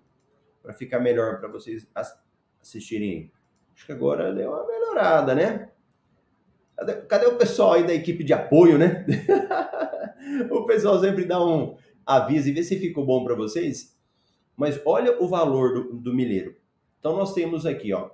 para 0.61 0.73
ficar 0.73 1.01
melhor 1.01 1.41
para 1.41 1.49
vocês 1.49 1.85
assistirem. 2.61 3.29
Acho 3.75 3.85
que 3.85 3.91
agora 3.91 4.33
deu 4.33 4.49
uma 4.49 4.65
melhorada, 4.65 5.35
né? 5.35 5.69
Cadê, 6.77 6.93
cadê, 7.01 7.25
o 7.25 7.37
pessoal 7.37 7.73
aí 7.73 7.85
da 7.85 7.93
equipe 7.93 8.23
de 8.23 8.31
apoio, 8.31 8.77
né? 8.77 9.05
o 10.49 10.65
pessoal 10.65 10.99
sempre 11.01 11.25
dá 11.25 11.43
um 11.43 11.75
aviso 12.05 12.47
e 12.47 12.53
vê 12.53 12.63
se 12.63 12.79
ficou 12.79 13.05
bom 13.05 13.25
para 13.25 13.35
vocês. 13.35 13.92
Mas 14.55 14.79
olha 14.85 15.21
o 15.21 15.27
valor 15.27 15.73
do, 15.73 15.93
do 15.93 16.13
milheiro. 16.13 16.55
Então 16.99 17.15
nós 17.15 17.33
temos 17.33 17.65
aqui, 17.65 17.93
ó. 17.93 18.11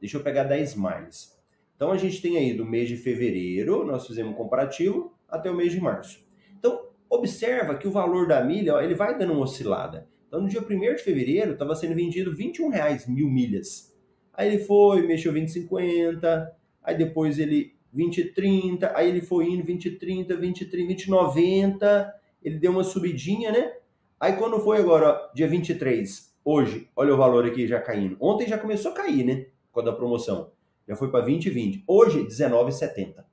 Deixa 0.00 0.16
eu 0.16 0.22
pegar 0.22 0.44
10 0.44 0.76
miles. 0.76 1.36
Então 1.74 1.90
a 1.90 1.96
gente 1.96 2.22
tem 2.22 2.36
aí 2.36 2.54
do 2.54 2.64
mês 2.64 2.88
de 2.88 2.96
fevereiro, 2.96 3.84
nós 3.84 4.06
fizemos 4.06 4.32
um 4.32 4.36
comparativo, 4.36 5.14
até 5.28 5.50
o 5.50 5.56
mês 5.56 5.72
de 5.72 5.80
março. 5.80 6.24
Então, 6.58 6.88
observa 7.10 7.76
que 7.76 7.86
o 7.86 7.90
valor 7.90 8.26
da 8.26 8.42
milha, 8.42 8.74
ó, 8.74 8.80
ele 8.80 8.94
vai 8.94 9.16
dando 9.18 9.32
uma 9.32 9.42
oscilada. 9.42 10.08
Então, 10.26 10.40
no 10.40 10.48
dia 10.48 10.60
1 10.60 10.94
de 10.94 11.02
fevereiro, 11.02 11.52
estava 11.52 11.74
sendo 11.74 11.94
vendido 11.94 12.34
21 12.34 12.68
reais 12.68 13.06
mil 13.06 13.28
milhas. 13.28 13.94
Aí 14.32 14.48
ele 14.48 14.64
foi, 14.64 15.06
mexeu 15.06 15.32
20,50, 15.32 16.48
aí 16.82 16.96
depois 16.96 17.38
ele 17.38 17.74
20 17.92 18.32
30, 18.34 18.92
aí 18.94 19.08
ele 19.08 19.22
foi 19.22 19.46
indo 19.46 19.64
20 19.64 19.92
30, 19.92 20.36
20 20.36 20.66
30, 20.66 20.88
20 20.88 21.10
90, 21.10 22.14
ele 22.42 22.58
deu 22.58 22.70
uma 22.70 22.84
subidinha, 22.84 23.50
né? 23.50 23.72
Aí 24.18 24.34
quando 24.34 24.60
foi 24.60 24.78
agora, 24.78 25.30
dia 25.34 25.48
23, 25.48 26.34
hoje, 26.44 26.88
olha 26.96 27.14
o 27.14 27.16
valor 27.16 27.44
aqui 27.46 27.66
já 27.66 27.80
caindo. 27.80 28.16
Ontem 28.20 28.48
já 28.48 28.58
começou 28.58 28.92
a 28.92 28.94
cair, 28.94 29.24
né? 29.24 29.46
Com 29.72 29.80
a 29.80 29.92
promoção. 29.92 30.50
Já 30.88 30.96
foi 30.96 31.10
para 31.10 31.24
20 31.24 31.50
20. 31.50 31.84
Hoje 31.86 32.24
19,70. 32.24 33.24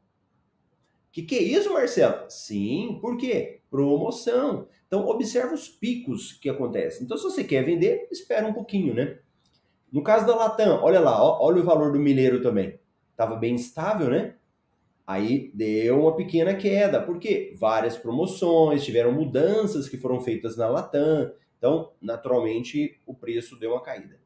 Que 1.11 1.21
que 1.21 1.35
é 1.35 1.41
isso, 1.41 1.71
Marcelo? 1.71 2.25
Sim, 2.29 2.97
por 3.01 3.17
quê? 3.17 3.61
Promoção. 3.69 4.67
Então 4.87 5.07
observa 5.07 5.53
os 5.53 5.69
picos 5.69 6.33
que 6.33 6.49
acontecem. 6.49 7.03
Então 7.03 7.17
se 7.17 7.23
você 7.23 7.43
quer 7.43 7.63
vender, 7.63 8.07
espera 8.11 8.47
um 8.47 8.53
pouquinho, 8.53 8.93
né? 8.93 9.19
No 9.91 10.03
caso 10.03 10.25
da 10.25 10.35
Latam, 10.35 10.81
olha 10.81 10.99
lá, 10.99 11.23
ó, 11.23 11.45
olha 11.45 11.61
o 11.61 11.65
valor 11.65 11.91
do 11.91 11.99
milheiro 11.99 12.41
também 12.41 12.79
estava 13.13 13.35
bem 13.35 13.55
estável, 13.55 14.09
né? 14.09 14.35
Aí 15.05 15.51
deu 15.53 16.01
uma 16.01 16.15
pequena 16.15 16.55
queda, 16.55 17.01
porque 17.01 17.53
várias 17.59 17.97
promoções, 17.97 18.85
tiveram 18.85 19.11
mudanças 19.11 19.89
que 19.89 19.97
foram 19.97 20.21
feitas 20.21 20.55
na 20.55 20.69
Latam, 20.69 21.31
então, 21.63 21.93
naturalmente, 22.01 22.99
o 23.05 23.13
preço 23.13 23.57
deu 23.57 23.71
uma 23.71 23.81
caída. 23.81 24.19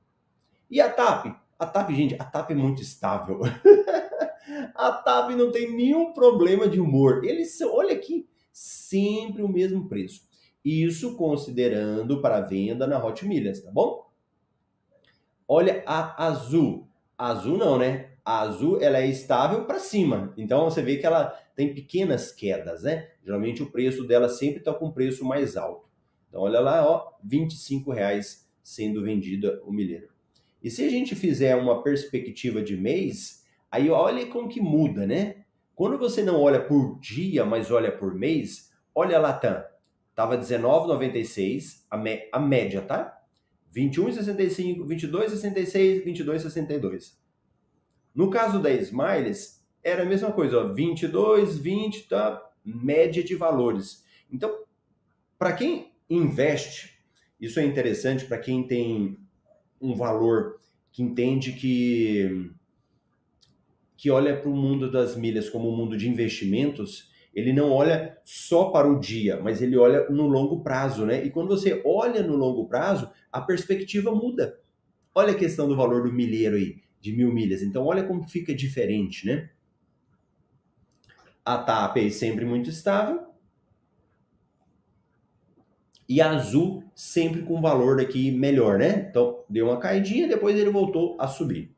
E 0.72 0.82
a 0.82 0.92
TAP? 0.92 1.28
A 1.60 1.66
TAP, 1.68 1.92
gente, 1.92 2.16
a 2.16 2.24
TAP 2.24 2.50
é 2.50 2.56
muito 2.56 2.82
estável. 2.82 3.42
a 4.74 4.92
TAP 4.92 5.36
não 5.36 5.52
tem 5.52 5.72
nenhum 5.72 6.14
problema 6.14 6.68
de 6.68 6.80
humor. 6.80 7.24
Eles, 7.24 7.62
olha 7.62 7.94
aqui, 7.94 8.28
sempre 8.52 9.44
o 9.44 9.48
mesmo 9.48 9.88
preço. 9.88 10.28
Isso 10.66 11.16
considerando 11.16 12.22
para 12.22 12.42
venda 12.42 12.88
na 12.88 13.04
Hot 13.04 13.24
Milhas, 13.24 13.62
tá 13.62 13.70
bom? 13.72 14.10
Olha 15.48 15.84
a 15.86 16.26
Azul. 16.26 16.88
Azul 17.16 17.58
não, 17.58 17.78
né? 17.78 18.07
A 18.28 18.42
azul 18.42 18.82
ela 18.82 18.98
é 18.98 19.08
estável 19.08 19.64
para 19.64 19.80
cima. 19.80 20.34
Então 20.36 20.66
você 20.66 20.82
vê 20.82 20.98
que 20.98 21.06
ela 21.06 21.28
tem 21.56 21.74
pequenas 21.74 22.30
quedas, 22.30 22.84
né? 22.84 23.08
Geralmente 23.24 23.64
o 23.64 23.72
preço 23.72 24.06
dela 24.06 24.28
sempre 24.28 24.60
está 24.60 24.74
com 24.74 24.92
preço 24.92 25.24
mais 25.24 25.56
alto. 25.56 25.88
Então 26.28 26.42
olha 26.42 26.60
lá, 26.60 26.86
ó, 26.86 27.14
25 27.24 27.90
reais 27.90 28.46
sendo 28.62 29.02
vendida 29.02 29.62
o 29.66 29.72
milheiro. 29.72 30.10
E 30.62 30.70
se 30.70 30.84
a 30.84 30.90
gente 30.90 31.16
fizer 31.16 31.56
uma 31.56 31.82
perspectiva 31.82 32.62
de 32.62 32.76
mês, 32.76 33.46
aí 33.72 33.90
olha 33.90 34.26
como 34.26 34.50
que 34.50 34.60
muda, 34.60 35.08
né? 35.08 35.46
Quando 35.74 35.98
você 35.98 36.22
não 36.22 36.42
olha 36.42 36.60
por 36.60 37.00
dia, 37.00 37.46
mas 37.46 37.72
olha 37.72 37.94
por 37.94 38.14
mês, 38.14 38.74
olha 38.94 39.16
a 39.16 39.22
Latam. 39.22 39.64
Tava 40.14 40.38
19,96 40.38 41.86
a, 41.90 42.38
a 42.38 42.40
média, 42.42 42.82
tá? 42.82 43.22
21,65, 43.74 44.86
22,66, 44.86 46.04
22,62. 46.04 47.27
No 48.18 48.32
caso 48.32 48.60
da 48.60 48.72
Smiles, 48.72 49.64
era 49.84 50.02
a 50.02 50.06
mesma 50.06 50.32
coisa, 50.32 50.58
ó, 50.58 50.74
22, 50.74 51.60
20, 51.60 52.08
tá? 52.10 52.50
Média 52.66 53.24
de 53.24 53.36
valores. 53.36 54.04
Então, 54.34 54.64
para 55.38 55.54
quem 55.54 55.92
investe, 56.10 57.00
isso 57.40 57.60
é 57.60 57.64
interessante 57.64 58.26
para 58.26 58.40
quem 58.40 58.66
tem 58.66 59.20
um 59.80 59.94
valor 59.94 60.60
que 60.92 61.04
entende 61.04 61.54
que 61.54 62.50
que 63.96 64.10
olha 64.10 64.40
para 64.40 64.50
o 64.50 64.56
mundo 64.56 64.92
das 64.92 65.16
milhas 65.16 65.50
como 65.50 65.72
um 65.72 65.76
mundo 65.76 65.98
de 65.98 66.08
investimentos, 66.08 67.12
ele 67.34 67.52
não 67.52 67.72
olha 67.72 68.18
só 68.24 68.70
para 68.70 68.88
o 68.88 69.00
dia, 69.00 69.40
mas 69.42 69.60
ele 69.60 69.76
olha 69.76 70.08
no 70.10 70.28
longo 70.28 70.62
prazo, 70.62 71.06
né? 71.06 71.24
E 71.24 71.30
quando 71.32 71.50
você 71.50 71.82
olha 71.86 72.22
no 72.24 72.36
longo 72.36 72.68
prazo, 72.68 73.12
a 73.32 73.42
perspectiva 73.42 74.12
muda. 74.12 74.60
Olha 75.14 75.34
a 75.34 75.38
questão 75.38 75.68
do 75.68 75.76
valor 75.76 76.04
do 76.04 76.14
milheiro 76.14 76.56
aí 76.56 76.87
de 77.00 77.12
mil 77.12 77.34
milhas. 77.34 77.62
Então, 77.62 77.86
olha 77.86 78.04
como 78.04 78.28
fica 78.28 78.54
diferente, 78.54 79.26
né? 79.26 79.50
A 81.46 81.58
TAP 81.58 81.98
é 81.98 82.10
sempre 82.10 82.46
muito 82.46 82.70
estável. 82.70 83.28
E 86.10 86.22
a 86.22 86.32
azul 86.32 86.84
sempre 86.96 87.42
com 87.42 87.62
valor 87.62 87.98
daqui 87.98 88.32
melhor, 88.32 88.80
né? 88.80 89.08
Então, 89.10 89.44
deu 89.50 89.68
uma 89.68 89.80
caidinha, 89.80 90.28
depois 90.28 90.58
ele 90.58 90.70
voltou 90.70 91.16
a 91.20 91.28
subir. 91.28 91.76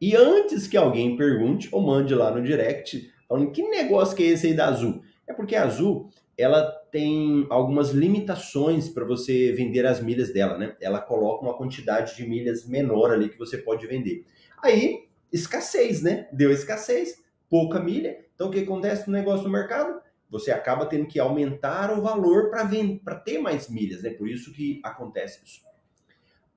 E 0.00 0.16
antes 0.16 0.66
que 0.66 0.76
alguém 0.76 1.16
pergunte 1.16 1.68
ou 1.70 1.80
mande 1.80 2.14
lá 2.14 2.30
no 2.30 2.42
direct, 2.42 3.12
falando 3.28 3.52
que 3.52 3.62
negócio 3.62 4.16
que 4.16 4.22
é 4.24 4.26
esse 4.26 4.48
aí 4.48 4.54
da 4.54 4.66
azul? 4.66 5.02
É 5.28 5.32
porque 5.32 5.54
a 5.54 5.64
azul, 5.64 6.10
ela 6.36 6.81
tem 6.92 7.46
algumas 7.48 7.90
limitações 7.90 8.90
para 8.90 9.02
você 9.02 9.50
vender 9.52 9.86
as 9.86 10.02
milhas 10.02 10.30
dela, 10.30 10.58
né? 10.58 10.76
Ela 10.78 11.00
coloca 11.00 11.42
uma 11.42 11.56
quantidade 11.56 12.14
de 12.14 12.28
milhas 12.28 12.68
menor 12.68 13.10
ali 13.10 13.30
que 13.30 13.38
você 13.38 13.56
pode 13.56 13.86
vender. 13.86 14.26
Aí, 14.62 15.08
escassez, 15.32 16.02
né? 16.02 16.28
Deu 16.30 16.52
escassez, 16.52 17.24
pouca 17.48 17.80
milha. 17.80 18.18
Então, 18.34 18.48
o 18.48 18.50
que 18.50 18.60
acontece 18.60 19.08
no 19.08 19.14
negócio 19.14 19.44
do 19.44 19.50
mercado? 19.50 20.02
Você 20.28 20.50
acaba 20.50 20.84
tendo 20.84 21.06
que 21.06 21.18
aumentar 21.18 21.90
o 21.98 22.02
valor 22.02 22.50
para 22.50 23.14
ter 23.16 23.38
mais 23.38 23.70
milhas, 23.70 24.02
né? 24.02 24.10
Por 24.10 24.28
isso 24.28 24.52
que 24.52 24.78
acontece 24.84 25.42
isso. 25.42 25.62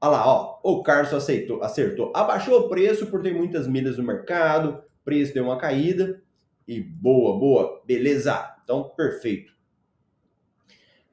Olha 0.01 0.11
lá, 0.11 0.27
ó, 0.27 0.59
o 0.61 0.83
Carlos 0.83 1.13
aceitou, 1.13 1.63
acertou. 1.63 2.11
Abaixou 2.13 2.59
o 2.59 2.69
preço 2.69 3.07
por 3.07 3.21
ter 3.21 3.33
muitas 3.33 3.69
milhas 3.69 3.97
no 3.97 4.03
mercado, 4.03 4.83
preço 5.05 5.33
deu 5.33 5.45
uma 5.45 5.57
caída 5.57 6.21
e 6.67 6.81
boa, 6.81 7.39
boa, 7.39 7.81
beleza. 7.85 8.53
Então, 8.63 8.83
perfeito. 8.97 9.54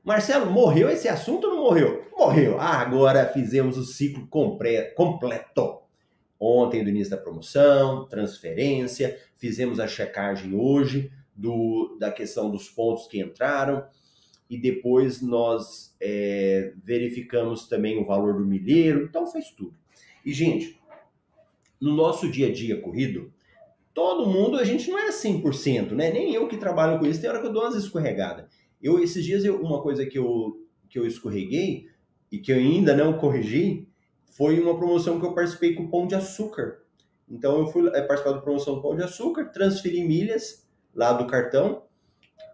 Marcelo, 0.04 0.50
morreu 0.50 0.90
esse 0.90 1.08
assunto 1.08 1.46
ou 1.46 1.54
não 1.54 1.62
morreu? 1.62 2.04
Morreu. 2.16 2.60
Ah, 2.60 2.80
agora 2.80 3.26
fizemos 3.26 3.78
o 3.78 3.84
ciclo 3.84 4.26
completo. 4.26 5.80
Ontem, 6.38 6.82
do 6.82 6.90
início 6.90 7.12
da 7.12 7.16
promoção, 7.16 8.06
transferência, 8.08 9.16
fizemos 9.36 9.78
a 9.78 9.86
checagem 9.86 10.54
hoje 10.54 11.12
do, 11.36 11.96
da 12.00 12.10
questão 12.10 12.50
dos 12.50 12.68
pontos 12.68 13.06
que 13.06 13.20
entraram 13.20 13.86
e 14.50 14.58
depois 14.58 15.22
nós 15.22 15.96
é, 16.00 16.72
verificamos 16.84 17.68
também 17.68 17.98
o 17.98 18.04
valor 18.04 18.34
do 18.34 18.44
milheiro, 18.44 19.04
então 19.04 19.26
fez 19.26 19.50
tudo. 19.50 19.74
E, 20.26 20.32
gente, 20.32 20.78
no 21.80 21.94
nosso 21.94 22.30
dia 22.30 22.48
a 22.48 22.52
dia 22.52 22.80
corrido, 22.80 23.32
todo 23.94 24.28
mundo, 24.28 24.58
a 24.58 24.64
gente 24.64 24.90
não 24.90 24.98
é 24.98 25.10
100%, 25.10 25.92
né? 25.92 26.10
Nem 26.10 26.34
eu 26.34 26.48
que 26.48 26.56
trabalho 26.56 26.98
com 26.98 27.06
isso, 27.06 27.20
tem 27.20 27.30
hora 27.30 27.40
que 27.40 27.46
eu 27.46 27.52
dou 27.52 27.62
umas 27.62 27.76
escorregadas. 27.76 28.46
Eu, 28.82 28.98
esses 28.98 29.24
dias, 29.24 29.44
eu, 29.44 29.60
uma 29.62 29.80
coisa 29.80 30.04
que 30.04 30.18
eu, 30.18 30.66
que 30.88 30.98
eu 30.98 31.06
escorreguei 31.06 31.88
e 32.30 32.38
que 32.38 32.50
eu 32.50 32.56
ainda 32.56 32.96
não 32.96 33.18
corrigi 33.18 33.86
foi 34.24 34.60
uma 34.60 34.76
promoção 34.76 35.20
que 35.20 35.26
eu 35.26 35.34
participei 35.34 35.74
com 35.74 35.84
o 35.84 35.90
Pão 35.90 36.06
de 36.06 36.14
Açúcar. 36.14 36.82
Então, 37.28 37.60
eu 37.60 37.66
fui 37.66 37.88
é, 37.88 38.02
participar 38.02 38.32
da 38.32 38.40
promoção 38.40 38.82
Pão 38.82 38.96
de 38.96 39.02
Açúcar, 39.02 39.46
transferi 39.46 40.02
milhas 40.02 40.66
lá 40.94 41.12
do 41.12 41.26
cartão 41.26 41.84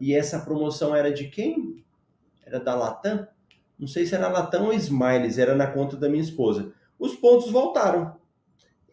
e 0.00 0.14
essa 0.14 0.40
promoção 0.40 0.94
era 0.94 1.12
de 1.12 1.28
quem? 1.28 1.84
Era 2.44 2.60
da 2.60 2.74
Latam? 2.74 3.26
Não 3.78 3.86
sei 3.86 4.06
se 4.06 4.14
era 4.14 4.28
Latam 4.28 4.66
ou 4.66 4.72
Smiles, 4.72 5.38
era 5.38 5.54
na 5.54 5.66
conta 5.66 5.96
da 5.96 6.08
minha 6.08 6.22
esposa. 6.22 6.72
Os 6.98 7.14
pontos 7.14 7.50
voltaram 7.50 8.16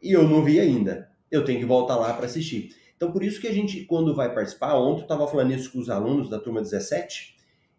e 0.01 0.11
eu 0.11 0.27
não 0.27 0.43
vi 0.43 0.59
ainda. 0.59 1.09
Eu 1.29 1.43
tenho 1.43 1.59
que 1.59 1.65
voltar 1.65 1.95
lá 1.95 2.13
para 2.13 2.27
assistir. 2.27 2.75
Então, 2.95 3.11
por 3.11 3.23
isso 3.23 3.41
que 3.41 3.47
a 3.47 3.53
gente, 3.53 3.83
quando 3.85 4.15
vai 4.15 4.33
participar, 4.33 4.75
ontem 4.75 5.01
eu 5.01 5.03
estava 5.03 5.27
falando 5.27 5.53
isso 5.53 5.71
com 5.71 5.79
os 5.79 5.89
alunos 5.89 6.29
da 6.29 6.39
turma 6.39 6.61
17, 6.61 7.35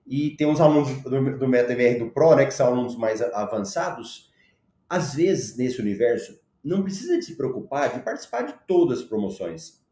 e 0.06 0.30
tem 0.36 0.46
uns 0.46 0.60
alunos 0.60 1.02
do, 1.02 1.38
do 1.38 1.48
MetaVR 1.48 1.98
do 1.98 2.10
Pro, 2.10 2.36
né, 2.36 2.44
que 2.44 2.54
são 2.54 2.66
alunos 2.66 2.96
mais 2.96 3.20
avançados. 3.20 4.30
Às 4.88 5.14
vezes, 5.14 5.56
nesse 5.56 5.80
universo, 5.80 6.38
não 6.62 6.82
precisa 6.82 7.20
se 7.20 7.36
preocupar 7.36 7.94
de 7.94 8.04
participar 8.04 8.42
de 8.42 8.54
todas 8.66 9.00
as 9.00 9.04
promoções. 9.04 9.84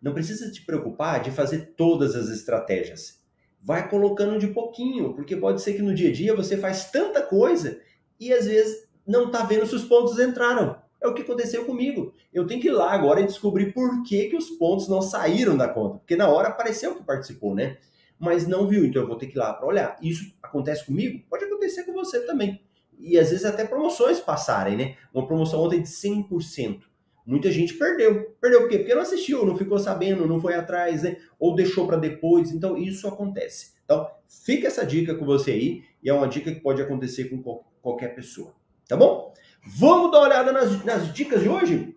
Não 0.00 0.14
precisa 0.14 0.50
te 0.50 0.64
preocupar 0.64 1.22
de 1.22 1.30
fazer 1.30 1.74
todas 1.76 2.14
as 2.14 2.28
estratégias. 2.28 3.20
Vai 3.62 3.88
colocando 3.90 4.38
de 4.38 4.46
pouquinho, 4.48 5.12
porque 5.14 5.36
pode 5.36 5.60
ser 5.60 5.74
que 5.74 5.82
no 5.82 5.94
dia 5.94 6.08
a 6.08 6.12
dia 6.12 6.34
você 6.34 6.56
faz 6.56 6.90
tanta 6.90 7.20
coisa 7.20 7.78
e 8.18 8.32
às 8.32 8.46
vezes 8.46 8.88
não 9.06 9.26
está 9.26 9.44
vendo 9.44 9.66
se 9.66 9.74
os 9.74 9.84
pontos 9.84 10.18
entraram. 10.18 10.79
É 11.02 11.08
o 11.08 11.14
que 11.14 11.22
aconteceu 11.22 11.64
comigo. 11.64 12.14
Eu 12.32 12.46
tenho 12.46 12.60
que 12.60 12.68
ir 12.68 12.72
lá 12.72 12.92
agora 12.92 13.20
e 13.20 13.26
descobrir 13.26 13.72
por 13.72 14.02
que, 14.02 14.28
que 14.28 14.36
os 14.36 14.50
pontos 14.50 14.88
não 14.88 15.00
saíram 15.00 15.56
da 15.56 15.68
conta. 15.68 15.98
Porque 15.98 16.16
na 16.16 16.28
hora 16.28 16.48
apareceu 16.48 16.94
que 16.94 17.02
participou, 17.02 17.54
né? 17.54 17.78
Mas 18.18 18.46
não 18.46 18.66
viu, 18.66 18.84
então 18.84 19.02
eu 19.02 19.08
vou 19.08 19.16
ter 19.16 19.26
que 19.26 19.36
ir 19.36 19.38
lá 19.38 19.54
para 19.54 19.66
olhar. 19.66 19.96
Isso 20.02 20.34
acontece 20.42 20.84
comigo? 20.84 21.24
Pode 21.30 21.44
acontecer 21.44 21.84
com 21.84 21.92
você 21.94 22.20
também. 22.26 22.60
E 22.98 23.18
às 23.18 23.30
vezes 23.30 23.46
até 23.46 23.64
promoções 23.64 24.20
passarem, 24.20 24.76
né? 24.76 24.96
Uma 25.14 25.26
promoção 25.26 25.60
ontem 25.60 25.80
de 25.80 25.88
100%. 25.88 26.82
Muita 27.24 27.50
gente 27.50 27.74
perdeu. 27.74 28.36
Perdeu 28.38 28.60
por 28.60 28.68
quê? 28.68 28.78
Porque 28.78 28.94
não 28.94 29.02
assistiu, 29.02 29.46
não 29.46 29.56
ficou 29.56 29.78
sabendo, 29.78 30.26
não 30.26 30.38
foi 30.38 30.54
atrás, 30.54 31.02
né? 31.02 31.16
Ou 31.38 31.54
deixou 31.54 31.86
para 31.86 31.96
depois. 31.96 32.52
Então 32.52 32.76
isso 32.76 33.08
acontece. 33.08 33.72
Então 33.84 34.06
fica 34.28 34.66
essa 34.66 34.84
dica 34.84 35.14
com 35.14 35.24
você 35.24 35.52
aí. 35.52 35.82
E 36.02 36.10
é 36.10 36.12
uma 36.12 36.28
dica 36.28 36.52
que 36.52 36.60
pode 36.60 36.82
acontecer 36.82 37.24
com 37.24 37.42
qualquer 37.80 38.14
pessoa. 38.14 38.52
Tá 38.86 38.96
bom? 38.96 39.32
Vamos 39.64 40.10
dar 40.10 40.18
uma 40.18 40.26
olhada 40.26 40.52
nas, 40.52 40.84
nas 40.84 41.12
dicas 41.12 41.42
de 41.42 41.48
hoje? 41.48 41.96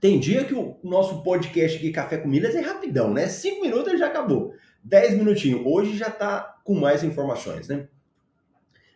Tem 0.00 0.20
dia 0.20 0.44
que 0.44 0.54
o 0.54 0.78
nosso 0.82 1.22
podcast 1.22 1.78
aqui, 1.78 1.90
Café 1.90 2.18
com 2.18 2.28
Milhas, 2.28 2.54
é 2.54 2.60
rapidão, 2.60 3.12
né? 3.12 3.26
Cinco 3.26 3.62
minutos 3.62 3.88
ele 3.88 3.98
já 3.98 4.08
acabou. 4.08 4.54
Dez 4.82 5.16
minutinhos. 5.16 5.62
Hoje 5.64 5.96
já 5.96 6.10
tá 6.10 6.60
com 6.62 6.74
mais 6.74 7.02
informações, 7.02 7.68
né? 7.68 7.88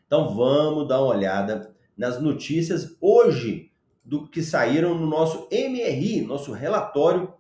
Então 0.07 0.35
vamos 0.35 0.87
dar 0.87 1.01
uma 1.01 1.14
olhada 1.14 1.74
nas 1.96 2.20
notícias 2.20 2.96
hoje 3.01 3.72
do 4.05 4.29
que 4.29 4.42
saíram 4.42 4.94
no 4.94 5.07
nosso 5.07 5.48
MRI, 5.51 6.22
nosso 6.22 6.53
relatório 6.53 7.33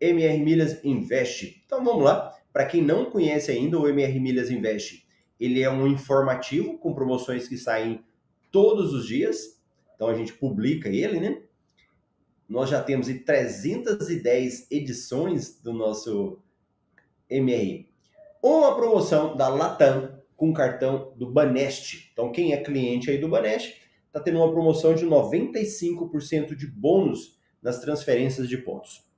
MR 0.00 0.38
Milhas 0.38 0.84
Invest. 0.84 1.62
Então 1.64 1.84
vamos 1.84 2.04
lá. 2.04 2.34
Para 2.52 2.66
quem 2.66 2.82
não 2.82 3.06
conhece 3.06 3.50
ainda 3.50 3.78
o 3.78 3.88
MR 3.88 4.18
Milhas 4.18 4.50
Invest, 4.50 5.06
ele 5.38 5.62
é 5.62 5.70
um 5.70 5.86
informativo 5.86 6.78
com 6.78 6.94
promoções 6.94 7.48
que 7.48 7.56
saem 7.56 8.04
todos 8.50 8.92
os 8.92 9.06
dias. 9.06 9.60
Então 9.94 10.08
a 10.08 10.14
gente 10.14 10.32
publica 10.32 10.88
ele, 10.88 11.20
né? 11.20 11.42
Nós 12.48 12.68
já 12.68 12.82
temos 12.82 13.06
310 13.06 14.70
edições 14.70 15.58
do 15.60 15.72
nosso 15.72 16.38
MRI. 17.30 17.88
Uma 18.42 18.74
promoção 18.74 19.36
da 19.36 19.48
Latam 19.48 20.20
com 20.36 20.52
cartão 20.52 21.12
do 21.16 21.30
Banest. 21.30 22.10
Então 22.12 22.32
quem 22.32 22.52
é 22.52 22.56
cliente 22.58 23.10
aí 23.10 23.18
do 23.18 23.28
Banest 23.28 23.80
está 24.06 24.20
tendo 24.20 24.38
uma 24.38 24.50
promoção 24.50 24.94
de 24.94 25.06
95% 25.06 26.54
de 26.54 26.66
bônus 26.66 27.38
nas 27.62 27.80
transferências 27.80 28.48
de 28.48 28.58
pontos. 28.58 29.11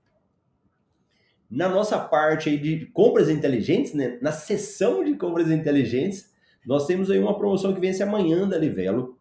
Na 1.55 1.69
nossa 1.69 2.01
parte 2.01 2.49
aí 2.49 2.59
de 2.59 2.87
compras 2.87 3.29
inteligentes, 3.29 3.95
né, 3.95 4.19
na 4.21 4.33
seção 4.33 5.05
de 5.05 5.15
compras 5.15 5.49
inteligentes, 5.49 6.29
nós 6.67 6.85
temos 6.85 7.09
aí 7.09 7.21
uma 7.21 7.39
promoção 7.39 7.73
que 7.73 7.81
vence 7.81 8.03
amanhã 8.03 8.49
da 8.49 8.59
Livelo, 8.59 9.17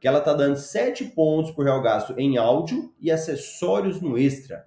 que 0.00 0.08
ela 0.08 0.18
está 0.18 0.34
dando 0.34 0.56
7 0.56 1.04
pontos 1.04 1.52
por 1.52 1.64
real 1.64 1.80
gasto 1.80 2.18
em 2.18 2.36
áudio 2.36 2.92
e 3.00 3.12
acessórios 3.12 4.00
no 4.00 4.18
Extra. 4.18 4.66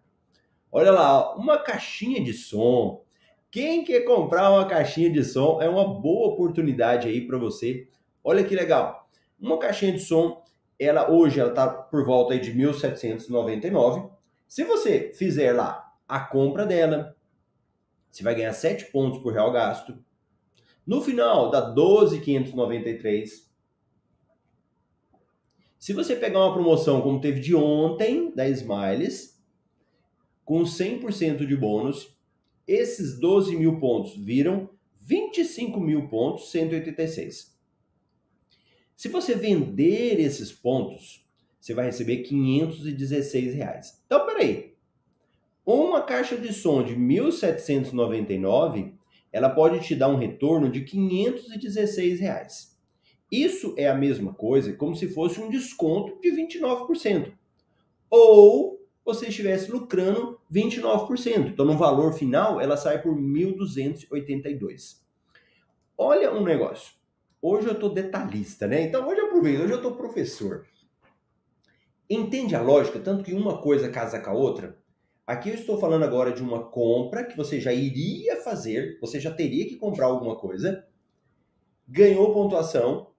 Olha 0.72 0.90
lá, 0.90 1.36
uma 1.36 1.58
caixinha 1.58 2.24
de 2.24 2.32
som. 2.32 3.04
Quem 3.52 3.84
quer 3.84 4.06
comprar 4.06 4.50
uma 4.50 4.66
caixinha 4.66 5.12
de 5.12 5.22
som 5.26 5.62
é 5.62 5.68
uma 5.68 6.00
boa 6.00 6.30
oportunidade 6.30 7.10
aí 7.10 7.28
para 7.28 7.38
você. 7.38 7.90
Olha 8.24 8.42
que 8.42 8.56
legal. 8.56 9.10
Uma 9.38 9.60
caixinha 9.60 9.92
de 9.92 10.00
som, 10.00 10.42
ela 10.80 11.12
hoje 11.12 11.42
ela 11.42 11.52
tá 11.52 11.68
por 11.68 12.06
volta 12.06 12.36
aí 12.36 12.40
de 12.40 12.54
1799. 12.54 14.08
Se 14.48 14.64
você 14.64 15.12
fizer 15.14 15.52
lá 15.52 15.91
a 16.12 16.20
compra 16.20 16.66
dela. 16.66 17.16
Você 18.12 18.22
vai 18.22 18.36
ganhar 18.36 18.52
7 18.52 18.92
pontos 18.92 19.22
por 19.22 19.32
real 19.32 19.50
gasto. 19.50 19.98
No 20.86 21.02
final, 21.02 21.50
dá 21.50 21.62
12,593. 21.62 23.50
Se 25.80 25.94
você 25.94 26.18
pegar 26.18 26.40
uma 26.40 26.54
promoção 26.54 27.02
como 27.02 27.22
teve 27.22 27.40
de 27.40 27.56
ontem, 27.56 28.30
da 28.36 28.46
Smiles, 28.50 29.42
com 30.44 30.64
100% 30.64 31.46
de 31.48 31.56
bônus, 31.56 32.14
esses 32.68 33.18
12 33.18 33.56
mil 33.56 33.80
pontos 33.80 34.18
viram 34.18 34.70
25 35.00 35.80
mil 35.80 36.10
pontos, 36.10 36.52
186. 36.52 37.58
Se 38.98 39.08
você 39.08 39.34
vender 39.34 40.20
esses 40.20 40.52
pontos, 40.52 41.26
você 41.58 41.74
vai 41.74 41.86
receber 41.86 42.18
516 42.18 43.56
reais. 43.56 44.04
Então, 44.06 44.26
peraí, 44.26 44.71
uma 45.74 46.02
caixa 46.02 46.36
de 46.38 46.52
som 46.54 46.84
de 46.84 46.96
1799, 46.96 48.94
ela 49.32 49.50
pode 49.50 49.80
te 49.80 49.96
dar 49.96 50.10
um 50.10 50.18
retorno 50.18 50.70
de 50.70 50.82
516 50.82 52.20
reais. 52.20 52.78
Isso 53.32 53.74
é 53.78 53.88
a 53.88 53.96
mesma 53.96 54.34
coisa 54.34 54.74
como 54.74 54.96
se 54.96 55.08
fosse 55.08 55.40
um 55.40 55.50
desconto 55.50 56.20
de 56.20 56.32
29%. 56.32 57.32
Ou 58.10 58.82
você 59.06 59.28
estivesse 59.28 59.72
lucrando 59.72 60.40
29%. 60.52 61.48
Então, 61.48 61.66
no 61.66 61.78
valor 61.78 62.14
final, 62.14 62.60
ela 62.60 62.76
sai 62.76 63.02
por 63.02 63.16
1.282. 63.16 64.98
Olha 65.98 66.34
um 66.34 66.44
negócio. 66.44 66.94
Hoje 67.42 67.68
eu 67.68 67.74
estou 67.74 67.90
detalhista, 67.94 68.68
né? 68.68 68.82
Então, 68.84 69.08
hoje 69.08 69.22
eu 69.22 69.28
aproveito, 69.28 69.62
hoje 69.62 69.72
eu 69.74 69.78
estou 69.78 69.96
professor. 69.96 70.66
Entende 72.10 72.56
a 72.56 72.62
lógica? 72.62 73.00
Tanto 73.00 73.24
que 73.24 73.34
uma 73.34 73.60
coisa 73.60 73.90
casa 73.90 74.20
com 74.20 74.30
a 74.30 74.34
outra. 74.34 74.81
Aqui 75.32 75.48
eu 75.48 75.56
estou 75.56 75.78
falando 75.78 76.04
agora 76.04 76.34
de 76.34 76.44
uma 76.44 76.62
compra 76.62 77.24
que 77.24 77.38
você 77.38 77.58
já 77.58 77.72
iria 77.72 78.36
fazer, 78.42 78.98
você 79.00 79.18
já 79.18 79.32
teria 79.32 79.66
que 79.66 79.78
comprar 79.78 80.08
alguma 80.08 80.36
coisa, 80.36 80.86
ganhou 81.88 82.34
pontuação 82.34 83.12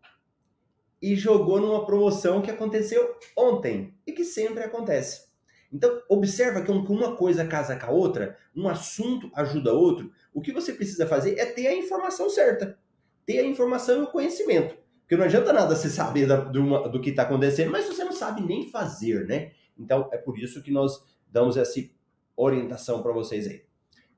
e 1.00 1.16
jogou 1.16 1.58
numa 1.58 1.86
promoção 1.86 2.42
que 2.42 2.50
aconteceu 2.50 3.16
ontem 3.34 3.94
e 4.06 4.12
que 4.12 4.26
sempre 4.26 4.62
acontece. 4.62 5.26
Então, 5.72 6.02
observa 6.06 6.60
que 6.60 6.70
uma 6.70 7.16
coisa 7.16 7.46
casa 7.46 7.76
com 7.76 7.86
a 7.86 7.90
outra, 7.90 8.36
um 8.54 8.68
assunto 8.68 9.30
ajuda 9.34 9.72
outro. 9.72 10.12
O 10.34 10.42
que 10.42 10.52
você 10.52 10.74
precisa 10.74 11.06
fazer 11.06 11.38
é 11.38 11.46
ter 11.46 11.66
a 11.66 11.74
informação 11.74 12.28
certa, 12.28 12.78
ter 13.24 13.38
a 13.38 13.46
informação 13.46 14.00
e 14.00 14.04
o 14.04 14.12
conhecimento. 14.12 14.76
Porque 15.00 15.16
não 15.16 15.24
adianta 15.24 15.50
nada 15.50 15.74
você 15.74 15.88
saber 15.88 16.26
do, 16.26 16.88
do 16.90 17.00
que 17.00 17.08
está 17.08 17.22
acontecendo, 17.22 17.70
mas 17.70 17.86
você 17.86 18.04
não 18.04 18.12
sabe 18.12 18.42
nem 18.42 18.68
fazer, 18.68 19.26
né? 19.26 19.52
Então, 19.78 20.10
é 20.12 20.18
por 20.18 20.38
isso 20.38 20.62
que 20.62 20.70
nós 20.70 21.10
damos 21.32 21.56
esse 21.56 22.01
orientação 22.36 23.02
para 23.02 23.12
vocês 23.12 23.46
aí. 23.46 23.64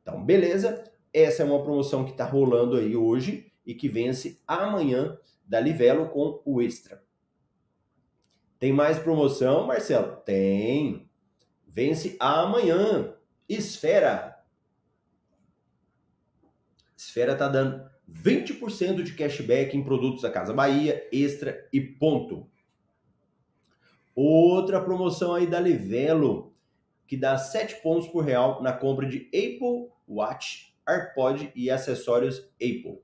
Então, 0.03 0.24
beleza? 0.24 0.85
Essa 1.12 1.42
é 1.42 1.46
uma 1.46 1.62
promoção 1.62 2.05
que 2.05 2.11
está 2.11 2.24
rolando 2.24 2.77
aí 2.77 2.96
hoje 2.96 3.53
e 3.64 3.74
que 3.74 3.88
vence 3.88 4.40
amanhã 4.46 5.16
da 5.46 5.61
Livelo 5.61 6.09
com 6.09 6.42
o 6.44 6.61
Extra. 6.61 7.03
Tem 8.59 8.72
mais 8.72 8.98
promoção, 8.98 9.66
Marcelo? 9.66 10.16
Tem. 10.16 11.09
Vence 11.66 12.16
amanhã. 12.18 13.14
Esfera. 13.48 14.42
Esfera 16.96 17.37
tá 17.37 17.48
dando 17.48 17.85
20% 18.11 19.03
de 19.03 19.14
cashback 19.14 19.77
em 19.77 19.83
produtos 19.83 20.22
da 20.22 20.31
Casa 20.31 20.53
Bahia, 20.53 21.07
Extra 21.12 21.68
e 21.72 21.81
Ponto. 21.81 22.48
Outra 24.14 24.81
promoção 24.81 25.35
aí 25.35 25.46
da 25.46 25.59
Livelo, 25.59 26.54
que 27.07 27.17
dá 27.17 27.37
7 27.37 27.83
pontos 27.83 28.09
por 28.09 28.25
real 28.25 28.62
na 28.62 28.73
compra 28.73 29.07
de 29.07 29.27
Apple 29.29 29.88
Watch, 30.09 30.75
AirPod 30.87 31.53
e 31.55 31.71
acessórios 31.71 32.38
Apple. 32.57 33.01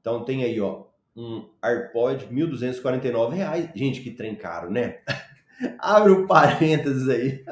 Então 0.00 0.24
tem 0.24 0.44
aí, 0.44 0.60
ó, 0.60 0.86
um 1.16 1.48
AirPod, 1.62 2.26
1.249 2.26 3.32
reais. 3.32 3.70
Gente, 3.74 4.00
que 4.00 4.10
trem 4.10 4.34
caro, 4.34 4.70
né? 4.70 5.00
Abre 5.78 6.12
um 6.12 6.26
parênteses 6.26 7.08
aí. 7.08 7.44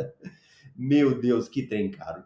Meu 0.76 1.20
Deus, 1.20 1.48
que 1.48 1.62
trem 1.62 1.90
caro. 1.90 2.24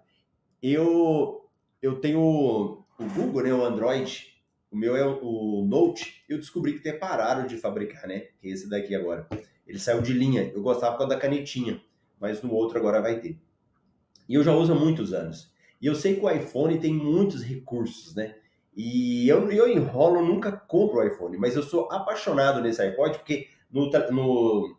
Eu, 0.62 1.48
eu 1.82 2.00
tenho 2.00 2.20
o 2.20 3.04
Google, 3.14 3.42
né, 3.42 3.52
o 3.52 3.64
Android. 3.64 4.34
O 4.70 4.76
meu 4.76 4.96
é 4.96 5.06
o, 5.06 5.20
o 5.22 5.64
Note. 5.64 6.24
Eu 6.28 6.38
descobri 6.38 6.72
que 6.72 6.88
até 6.88 6.98
pararam 6.98 7.46
de 7.46 7.56
fabricar, 7.56 8.06
né? 8.06 8.28
É 8.42 8.48
esse 8.48 8.68
daqui 8.68 8.94
agora. 8.94 9.28
Ele 9.66 9.78
saiu 9.78 10.00
de 10.02 10.12
linha. 10.12 10.50
Eu 10.54 10.62
gostava 10.62 10.92
por 10.92 10.98
causa 10.98 11.14
da 11.14 11.20
canetinha, 11.20 11.80
mas 12.20 12.42
no 12.42 12.52
outro 12.52 12.78
agora 12.78 13.00
vai 13.00 13.20
ter. 13.20 13.38
E 14.28 14.34
eu 14.34 14.42
já 14.42 14.52
uso 14.52 14.72
há 14.72 14.76
muitos 14.76 15.12
anos. 15.12 15.52
E 15.80 15.86
eu 15.86 15.94
sei 15.94 16.16
que 16.16 16.24
o 16.24 16.30
iPhone 16.30 16.78
tem 16.78 16.92
muitos 16.92 17.42
recursos, 17.42 18.14
né? 18.14 18.34
E 18.76 19.28
eu, 19.28 19.50
eu 19.50 19.68
enrolo, 19.68 20.22
nunca 20.22 20.52
compro 20.52 20.98
o 20.98 21.06
iPhone, 21.06 21.38
mas 21.38 21.56
eu 21.56 21.62
sou 21.62 21.90
apaixonado 21.90 22.60
nesse 22.60 22.82
iPod, 22.82 23.18
porque 23.18 23.48
no, 23.70 23.90
no, 24.10 24.76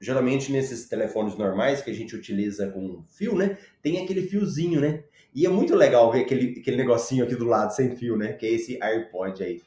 geralmente 0.00 0.52
nesses 0.52 0.88
telefones 0.88 1.36
normais 1.36 1.82
que 1.82 1.90
a 1.90 1.94
gente 1.94 2.14
utiliza 2.14 2.70
com 2.70 3.02
fio, 3.08 3.34
né? 3.34 3.58
Tem 3.82 4.02
aquele 4.02 4.22
fiozinho, 4.22 4.80
né? 4.80 5.04
E 5.34 5.46
é 5.46 5.48
muito 5.48 5.74
legal 5.74 6.10
ver 6.10 6.22
aquele, 6.22 6.60
aquele 6.60 6.76
negocinho 6.76 7.24
aqui 7.24 7.34
do 7.34 7.44
lado 7.44 7.74
sem 7.74 7.94
fio, 7.96 8.16
né? 8.16 8.32
Que 8.32 8.46
é 8.46 8.50
esse 8.50 8.82
AirPod 8.82 9.42
aí. 9.42 9.62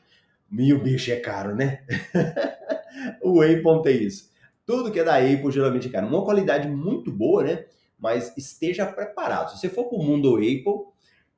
Meu 0.49 0.81
bicho 0.81 1.11
é 1.11 1.17
caro, 1.17 1.55
né? 1.55 1.83
o 3.21 3.41
Apple 3.41 3.81
tem 3.83 4.03
isso. 4.03 4.30
Tudo 4.71 4.91
que 4.91 4.99
é 4.99 5.03
da 5.03 5.17
Apple 5.17 5.51
geralmente 5.51 5.89
caro. 5.89 6.07
Uma 6.07 6.23
qualidade 6.23 6.67
muito 6.69 7.11
boa, 7.11 7.43
né? 7.43 7.65
Mas 7.99 8.35
esteja 8.37 8.85
preparado. 8.85 9.51
Se 9.51 9.59
você 9.59 9.69
for 9.69 9.89
para 9.89 9.97
o 9.97 10.03
mundo 10.03 10.35
Apple, 10.35 10.85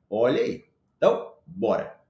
olha 0.08 0.40
aí. 0.40 0.64
Então, 0.96 1.34
Bora! 1.46 2.00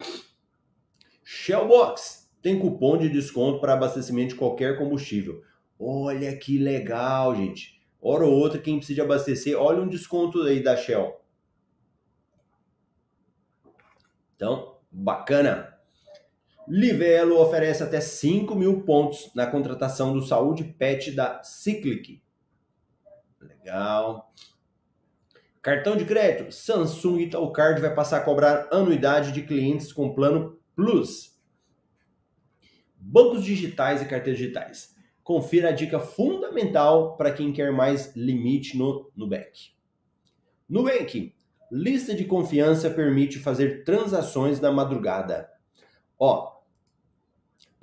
Shellbox 1.24 2.30
tem 2.42 2.58
cupom 2.58 2.98
de 2.98 3.08
desconto 3.08 3.60
para 3.60 3.72
abastecimento 3.72 4.30
de 4.30 4.34
qualquer 4.36 4.78
combustível. 4.78 5.42
Olha 5.78 6.36
que 6.36 6.58
legal, 6.58 7.34
gente. 7.34 7.82
Hora 8.00 8.24
ou 8.24 8.32
outra, 8.32 8.60
quem 8.60 8.76
precisa 8.76 9.02
abastecer, 9.02 9.58
olha 9.58 9.80
um 9.80 9.88
desconto 9.88 10.42
aí 10.42 10.62
da 10.62 10.76
Shell. 10.76 11.20
Então, 14.36 14.78
bacana. 14.90 15.73
Livelo 16.66 17.40
oferece 17.40 17.82
até 17.82 18.00
5 18.00 18.54
mil 18.54 18.82
pontos 18.82 19.30
na 19.34 19.46
contratação 19.46 20.12
do 20.12 20.22
Saúde 20.22 20.64
Pet 20.64 21.12
da 21.12 21.42
Cyclic. 21.42 22.22
Legal. 23.40 24.32
Cartão 25.60 25.96
de 25.96 26.04
crédito, 26.04 26.52
Samsung 26.52 27.20
Italcard 27.20 27.80
vai 27.80 27.94
passar 27.94 28.18
a 28.18 28.24
cobrar 28.24 28.68
anuidade 28.70 29.32
de 29.32 29.42
clientes 29.42 29.92
com 29.92 30.14
plano 30.14 30.58
Plus. 30.74 31.38
Bancos 32.98 33.44
digitais 33.44 34.00
e 34.02 34.06
carteiras 34.06 34.38
digitais. 34.38 34.94
Confira 35.22 35.68
a 35.70 35.72
dica 35.72 35.98
fundamental 35.98 37.16
para 37.16 37.32
quem 37.32 37.52
quer 37.52 37.72
mais 37.72 38.14
limite 38.16 38.76
no 38.76 39.10
Nubank. 39.16 39.74
Nubank, 40.68 41.34
lista 41.70 42.14
de 42.14 42.24
confiança 42.24 42.90
permite 42.90 43.38
fazer 43.38 43.84
transações 43.84 44.60
na 44.60 44.70
madrugada. 44.70 45.50
Ó, 46.18 46.53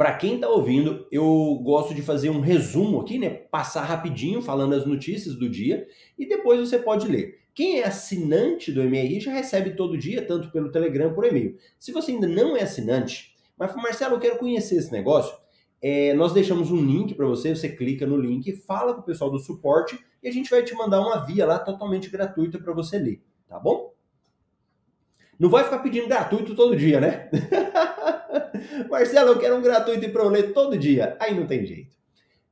para 0.01 0.13
quem 0.13 0.33
está 0.33 0.49
ouvindo, 0.49 1.05
eu 1.11 1.61
gosto 1.63 1.93
de 1.93 2.01
fazer 2.01 2.31
um 2.31 2.39
resumo 2.39 3.01
aqui, 3.01 3.19
né? 3.19 3.29
Passar 3.29 3.83
rapidinho 3.83 4.41
falando 4.41 4.73
as 4.73 4.83
notícias 4.83 5.35
do 5.35 5.47
dia 5.47 5.87
e 6.17 6.25
depois 6.25 6.59
você 6.59 6.79
pode 6.79 7.07
ler. 7.07 7.41
Quem 7.53 7.81
é 7.81 7.85
assinante 7.85 8.71
do 8.71 8.81
MRI 8.81 9.19
já 9.19 9.31
recebe 9.31 9.75
todo 9.75 9.95
dia, 9.95 10.25
tanto 10.25 10.51
pelo 10.51 10.71
Telegram 10.71 11.13
por 11.13 11.23
e-mail. 11.23 11.55
Se 11.77 11.91
você 11.91 12.13
ainda 12.13 12.27
não 12.27 12.57
é 12.57 12.63
assinante, 12.63 13.35
mas 13.55 13.75
Marcelo, 13.75 14.15
eu 14.15 14.19
quero 14.19 14.39
conhecer 14.39 14.77
esse 14.77 14.91
negócio, 14.91 15.37
é, 15.79 16.15
nós 16.15 16.33
deixamos 16.33 16.71
um 16.71 16.83
link 16.83 17.13
para 17.13 17.27
você, 17.27 17.55
você 17.55 17.69
clica 17.69 18.03
no 18.07 18.17
link, 18.17 18.51
fala 18.53 18.95
com 18.95 19.01
o 19.01 19.05
pessoal 19.05 19.29
do 19.29 19.37
suporte 19.37 20.03
e 20.23 20.27
a 20.27 20.31
gente 20.31 20.49
vai 20.49 20.63
te 20.63 20.73
mandar 20.73 20.99
uma 20.99 21.23
via 21.27 21.45
lá 21.45 21.59
totalmente 21.59 22.09
gratuita 22.09 22.57
para 22.57 22.73
você 22.73 22.97
ler, 22.97 23.21
tá 23.47 23.59
bom? 23.59 23.93
Não 25.37 25.47
vai 25.47 25.63
ficar 25.63 25.77
pedindo 25.77 26.07
gratuito 26.07 26.55
todo 26.55 26.75
dia, 26.75 26.99
né? 26.99 27.29
Marcelo, 28.89 29.31
eu 29.31 29.39
quero 29.39 29.55
um 29.55 29.61
gratuito 29.61 30.09
para 30.09 30.23
eu 30.23 30.29
ler 30.29 30.53
todo 30.53 30.77
dia. 30.77 31.17
Aí 31.19 31.33
não 31.33 31.47
tem 31.47 31.65
jeito. 31.65 31.95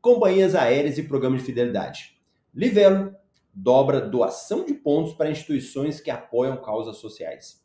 Companhias 0.02 0.56
aéreas 0.56 0.98
e 0.98 1.04
programas 1.04 1.42
de 1.42 1.46
fidelidade. 1.46 2.20
Livelo, 2.54 3.14
dobra 3.54 4.02
doação 4.02 4.66
de 4.66 4.74
pontos 4.74 5.14
para 5.14 5.30
instituições 5.30 6.00
que 6.00 6.10
apoiam 6.10 6.62
causas 6.62 6.98
sociais. 6.98 7.64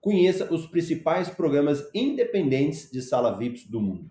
Conheça 0.00 0.52
os 0.52 0.66
principais 0.66 1.30
programas 1.30 1.88
independentes 1.94 2.90
de 2.90 3.00
sala 3.00 3.36
VIPs 3.38 3.68
do 3.68 3.80
mundo. 3.80 4.10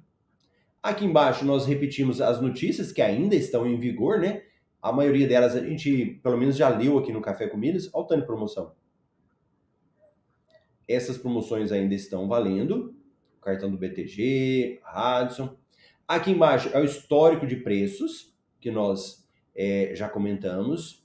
Aqui 0.81 1.05
embaixo 1.05 1.43
nós 1.43 1.65
repetimos 1.65 2.21
as 2.21 2.41
notícias 2.41 2.91
que 2.91 3.01
ainda 3.01 3.35
estão 3.35 3.67
em 3.67 3.77
vigor, 3.77 4.19
né? 4.19 4.43
A 4.81 4.91
maioria 4.91 5.27
delas 5.27 5.55
a 5.55 5.59
gente, 5.59 6.19
pelo 6.23 6.37
menos, 6.37 6.55
já 6.55 6.69
leu 6.69 6.97
aqui 6.97 7.11
no 7.11 7.21
Café 7.21 7.47
com 7.47 7.57
Milhas. 7.57 7.89
Olha 7.93 8.03
o 8.03 8.07
tanto 8.07 8.21
de 8.21 8.25
promoção. 8.25 8.73
Essas 10.87 11.17
promoções 11.17 11.71
ainda 11.71 11.93
estão 11.93 12.27
valendo. 12.27 12.95
Cartão 13.41 13.71
do 13.71 13.77
BTG, 13.77 14.79
Radisson. 14.83 15.57
Aqui 16.07 16.31
embaixo 16.31 16.69
é 16.73 16.79
o 16.79 16.85
histórico 16.85 17.47
de 17.47 17.55
preços 17.55 18.33
que 18.59 18.69
nós 18.69 19.27
é, 19.55 19.91
já 19.95 20.07
comentamos. 20.07 21.03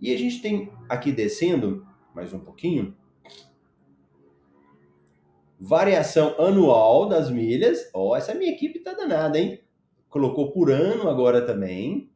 E 0.00 0.12
a 0.12 0.18
gente 0.18 0.40
tem 0.40 0.72
aqui 0.88 1.12
descendo 1.12 1.86
mais 2.14 2.32
um 2.32 2.38
pouquinho. 2.38 2.96
Variação 5.58 6.34
anual 6.38 7.08
das 7.08 7.30
milhas. 7.30 7.90
Ó, 7.92 8.10
oh, 8.10 8.16
essa 8.16 8.34
minha 8.34 8.52
equipe 8.52 8.80
tá 8.80 8.92
danada, 8.92 9.38
hein? 9.38 9.60
Colocou 10.08 10.52
por 10.52 10.70
ano 10.70 11.08
agora 11.08 11.44
também. 11.44 12.10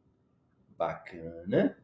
Bacana. 0.77 1.77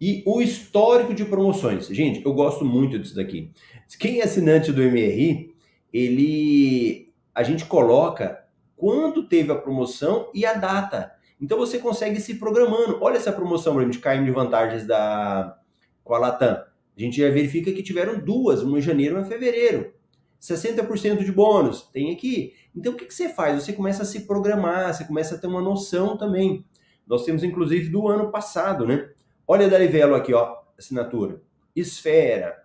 E 0.00 0.22
o 0.26 0.42
histórico 0.42 1.14
de 1.14 1.24
promoções. 1.24 1.86
Gente, 1.86 2.24
eu 2.24 2.34
gosto 2.34 2.64
muito 2.64 2.98
disso 2.98 3.14
daqui. 3.14 3.52
Quem 3.98 4.20
é 4.20 4.24
assinante 4.24 4.72
do 4.72 4.82
MRI, 4.82 5.53
ele 5.94 7.14
a 7.32 7.44
gente 7.44 7.64
coloca 7.64 8.44
quando 8.76 9.28
teve 9.28 9.52
a 9.52 9.56
promoção 9.56 10.28
e 10.34 10.44
a 10.44 10.54
data. 10.54 11.12
Então 11.40 11.56
você 11.56 11.78
consegue 11.78 12.20
se 12.20 12.34
programando. 12.34 12.98
Olha 13.00 13.16
essa 13.16 13.32
promoção, 13.32 13.74
por 13.74 13.88
de 13.88 13.98
KM 13.98 14.24
de 14.24 14.30
vantagens 14.32 14.86
da 14.86 15.56
com 16.02 16.14
a 16.14 16.18
Latam. 16.18 16.62
A 16.96 17.00
gente 17.00 17.16
já 17.16 17.30
verifica 17.30 17.72
que 17.72 17.82
tiveram 17.82 18.18
duas, 18.18 18.62
uma 18.62 18.78
em 18.78 18.82
janeiro 18.82 19.14
e 19.14 19.18
uma 19.18 19.26
em 19.26 19.30
fevereiro. 19.30 19.94
60% 20.40 21.24
de 21.24 21.32
bônus, 21.32 21.82
tem 21.82 22.12
aqui. 22.12 22.52
Então 22.76 22.92
o 22.92 22.96
que, 22.96 23.06
que 23.06 23.14
você 23.14 23.28
faz? 23.28 23.62
Você 23.62 23.72
começa 23.72 24.02
a 24.02 24.06
se 24.06 24.26
programar, 24.26 24.92
você 24.92 25.04
começa 25.04 25.36
a 25.36 25.38
ter 25.38 25.46
uma 25.46 25.62
noção 25.62 26.18
também. 26.18 26.64
Nós 27.06 27.24
temos 27.24 27.42
inclusive 27.42 27.88
do 27.88 28.08
ano 28.08 28.30
passado, 28.30 28.86
né? 28.86 29.10
Olha 29.46 29.68
da 29.68 29.78
Livelo 29.78 30.14
aqui, 30.14 30.34
ó, 30.34 30.56
assinatura. 30.78 31.40
Esfera. 31.74 32.64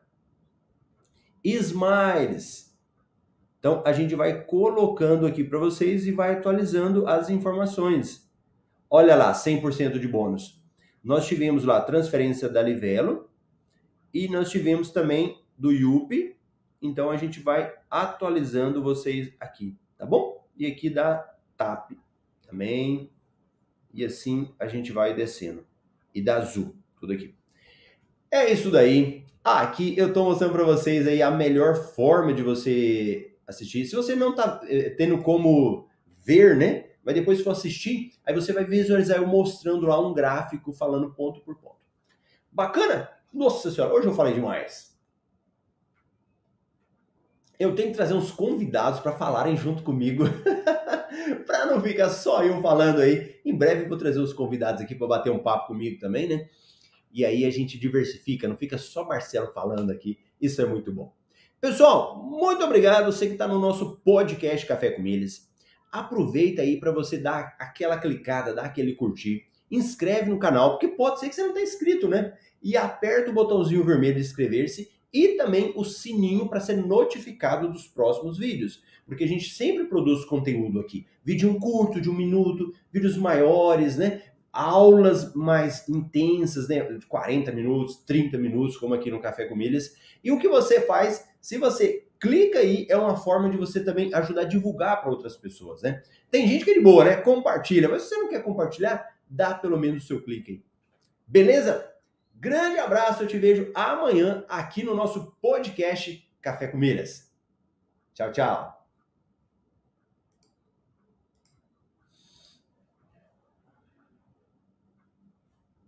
Smiles. 1.43 2.68
Então 3.59 3.83
a 3.85 3.91
gente 3.91 4.15
vai 4.15 4.43
colocando 4.45 5.27
aqui 5.27 5.43
para 5.43 5.59
vocês 5.59 6.07
e 6.07 6.11
vai 6.11 6.33
atualizando 6.33 7.05
as 7.05 7.29
informações. 7.29 8.27
Olha 8.89 9.15
lá, 9.15 9.33
100% 9.33 9.99
de 9.99 10.07
bônus. 10.07 10.63
Nós 11.03 11.27
tivemos 11.27 11.63
lá 11.65 11.81
transferência 11.81 12.49
da 12.49 12.61
Livelo 12.61 13.29
e 14.13 14.27
nós 14.29 14.49
tivemos 14.49 14.91
também 14.91 15.41
do 15.57 15.71
Yupi. 15.71 16.37
Então 16.81 17.11
a 17.11 17.17
gente 17.17 17.41
vai 17.41 17.73
atualizando 17.89 18.81
vocês 18.81 19.33
aqui, 19.39 19.77
tá 19.97 20.05
bom? 20.05 20.47
E 20.57 20.65
aqui 20.65 20.89
da 20.89 21.17
TAP 21.57 21.91
também. 22.41 23.11
E 23.93 24.05
assim 24.05 24.53
a 24.57 24.67
gente 24.67 24.91
vai 24.91 25.13
descendo. 25.13 25.65
E 26.15 26.21
da 26.21 26.37
Azul, 26.37 26.75
tudo 26.99 27.13
aqui. 27.13 27.35
É 28.31 28.51
isso 28.51 28.71
daí. 28.71 29.25
Ah, 29.43 29.61
aqui 29.61 29.97
eu 29.97 30.07
estou 30.07 30.25
mostrando 30.25 30.53
para 30.53 30.63
vocês 30.63 31.07
aí 31.07 31.21
a 31.21 31.31
melhor 31.31 31.75
forma 31.75 32.33
de 32.33 32.41
você 32.41 33.35
assistir. 33.49 33.85
Se 33.85 33.95
você 33.95 34.15
não 34.15 34.31
está 34.31 34.61
eh, 34.63 34.91
tendo 34.91 35.21
como 35.21 35.87
ver, 36.17 36.55
né? 36.55 36.85
Mas 37.03 37.15
depois, 37.15 37.41
for 37.41 37.51
assistir, 37.51 38.13
aí 38.25 38.33
você 38.33 38.53
vai 38.53 38.63
visualizar 38.63 39.17
eu 39.17 39.27
mostrando 39.27 39.87
lá 39.87 39.99
um 39.99 40.13
gráfico 40.13 40.71
falando 40.71 41.13
ponto 41.13 41.41
por 41.41 41.55
ponto. 41.55 41.79
Bacana? 42.51 43.09
Nossa 43.33 43.71
senhora, 43.71 43.93
hoje 43.93 44.07
eu 44.07 44.13
falei 44.13 44.33
demais. 44.33 44.89
eu 47.59 47.75
tenho 47.75 47.89
que 47.89 47.95
trazer 47.95 48.13
uns 48.13 48.31
convidados 48.31 49.01
para 49.01 49.11
falarem 49.11 49.57
junto 49.57 49.83
comigo, 49.83 50.23
para 51.45 51.65
não 51.65 51.81
ficar 51.81 52.09
só 52.09 52.41
eu 52.41 52.61
falando 52.61 53.01
aí. 53.01 53.35
Em 53.43 53.53
breve 53.53 53.89
vou 53.89 53.97
trazer 53.97 54.19
os 54.19 54.31
convidados 54.31 54.81
aqui 54.81 54.95
para 54.95 55.07
bater 55.07 55.29
um 55.29 55.39
papo 55.39 55.67
comigo 55.67 55.99
também, 55.99 56.29
né? 56.29 56.47
E 57.11 57.25
aí 57.25 57.43
a 57.43 57.49
gente 57.49 57.77
diversifica, 57.77 58.47
não 58.47 58.55
fica 58.55 58.77
só 58.77 59.03
Marcelo 59.03 59.51
falando 59.51 59.91
aqui. 59.91 60.17
Isso 60.39 60.61
é 60.61 60.65
muito 60.65 60.93
bom. 60.93 61.13
Pessoal, 61.61 62.15
muito 62.23 62.63
obrigado. 62.63 63.11
Você 63.11 63.25
que 63.27 63.33
está 63.33 63.45
no 63.45 63.59
nosso 63.59 63.97
podcast 63.97 64.65
Café 64.65 64.91
com 64.91 65.01
Milhas. 65.01 65.45
Aproveita 65.91 66.61
aí 66.61 66.79
para 66.79 66.89
você 66.89 67.17
dar 67.17 67.57
aquela 67.59 67.97
clicada, 67.97 68.53
dar 68.53 68.63
aquele 68.63 68.95
curtir. 68.95 69.45
Inscreve 69.69 70.29
no 70.29 70.39
canal, 70.39 70.71
porque 70.71 70.87
pode 70.87 71.19
ser 71.19 71.27
que 71.27 71.35
você 71.35 71.43
não 71.43 71.53
tenha 71.53 71.65
inscrito, 71.65 72.07
né? 72.07 72.33
E 72.63 72.77
aperta 72.77 73.29
o 73.29 73.33
botãozinho 73.33 73.83
vermelho 73.83 74.15
de 74.15 74.21
inscrever-se 74.21 74.89
e 75.11 75.35
também 75.35 75.73
o 75.75 75.83
sininho 75.83 76.47
para 76.47 76.61
ser 76.61 76.77
notificado 76.77 77.69
dos 77.69 77.87
próximos 77.87 78.37
vídeos, 78.37 78.81
porque 79.05 79.25
a 79.25 79.27
gente 79.27 79.49
sempre 79.49 79.83
produz 79.83 80.23
conteúdo 80.23 80.79
aqui. 80.79 81.05
Vídeo 81.25 81.49
um 81.49 81.59
curto, 81.59 81.99
de 81.99 82.09
um 82.09 82.15
minuto, 82.15 82.73
vídeos 82.89 83.17
maiores, 83.17 83.97
né? 83.97 84.21
Aulas 84.49 85.35
mais 85.35 85.89
intensas, 85.89 86.69
né? 86.69 86.81
De 86.83 87.05
40 87.05 87.51
minutos, 87.51 87.97
30 88.05 88.37
minutos, 88.37 88.77
como 88.77 88.93
aqui 88.93 89.11
no 89.11 89.19
Café 89.19 89.43
com 89.43 89.57
Milhas. 89.57 89.93
E 90.23 90.31
o 90.31 90.39
que 90.39 90.47
você 90.47 90.79
faz, 90.81 91.28
se 91.41 91.57
você 91.57 92.05
clica 92.19 92.59
aí, 92.59 92.85
é 92.89 92.97
uma 92.97 93.15
forma 93.15 93.49
de 93.49 93.57
você 93.57 93.83
também 93.83 94.13
ajudar 94.13 94.41
a 94.41 94.45
divulgar 94.45 95.01
para 95.01 95.09
outras 95.09 95.37
pessoas, 95.37 95.81
né? 95.81 96.03
Tem 96.29 96.47
gente 96.47 96.65
que 96.65 96.71
é 96.71 96.73
de 96.73 96.81
boa, 96.81 97.05
né? 97.05 97.15
Compartilha, 97.17 97.87
mas 97.87 98.03
se 98.03 98.09
você 98.09 98.17
não 98.17 98.29
quer 98.29 98.43
compartilhar, 98.43 99.15
dá 99.29 99.53
pelo 99.53 99.77
menos 99.77 100.03
o 100.03 100.07
seu 100.07 100.21
clique 100.21 100.51
aí. 100.51 100.63
Beleza? 101.25 101.89
Grande 102.35 102.79
abraço, 102.79 103.23
eu 103.23 103.27
te 103.27 103.37
vejo 103.37 103.71
amanhã 103.73 104.45
aqui 104.47 104.83
no 104.83 104.95
nosso 104.95 105.35
podcast 105.41 106.27
Café 106.41 106.67
com 106.67 106.77
Milhas. 106.77 107.31
Tchau, 108.13 108.31
tchau. 108.31 108.78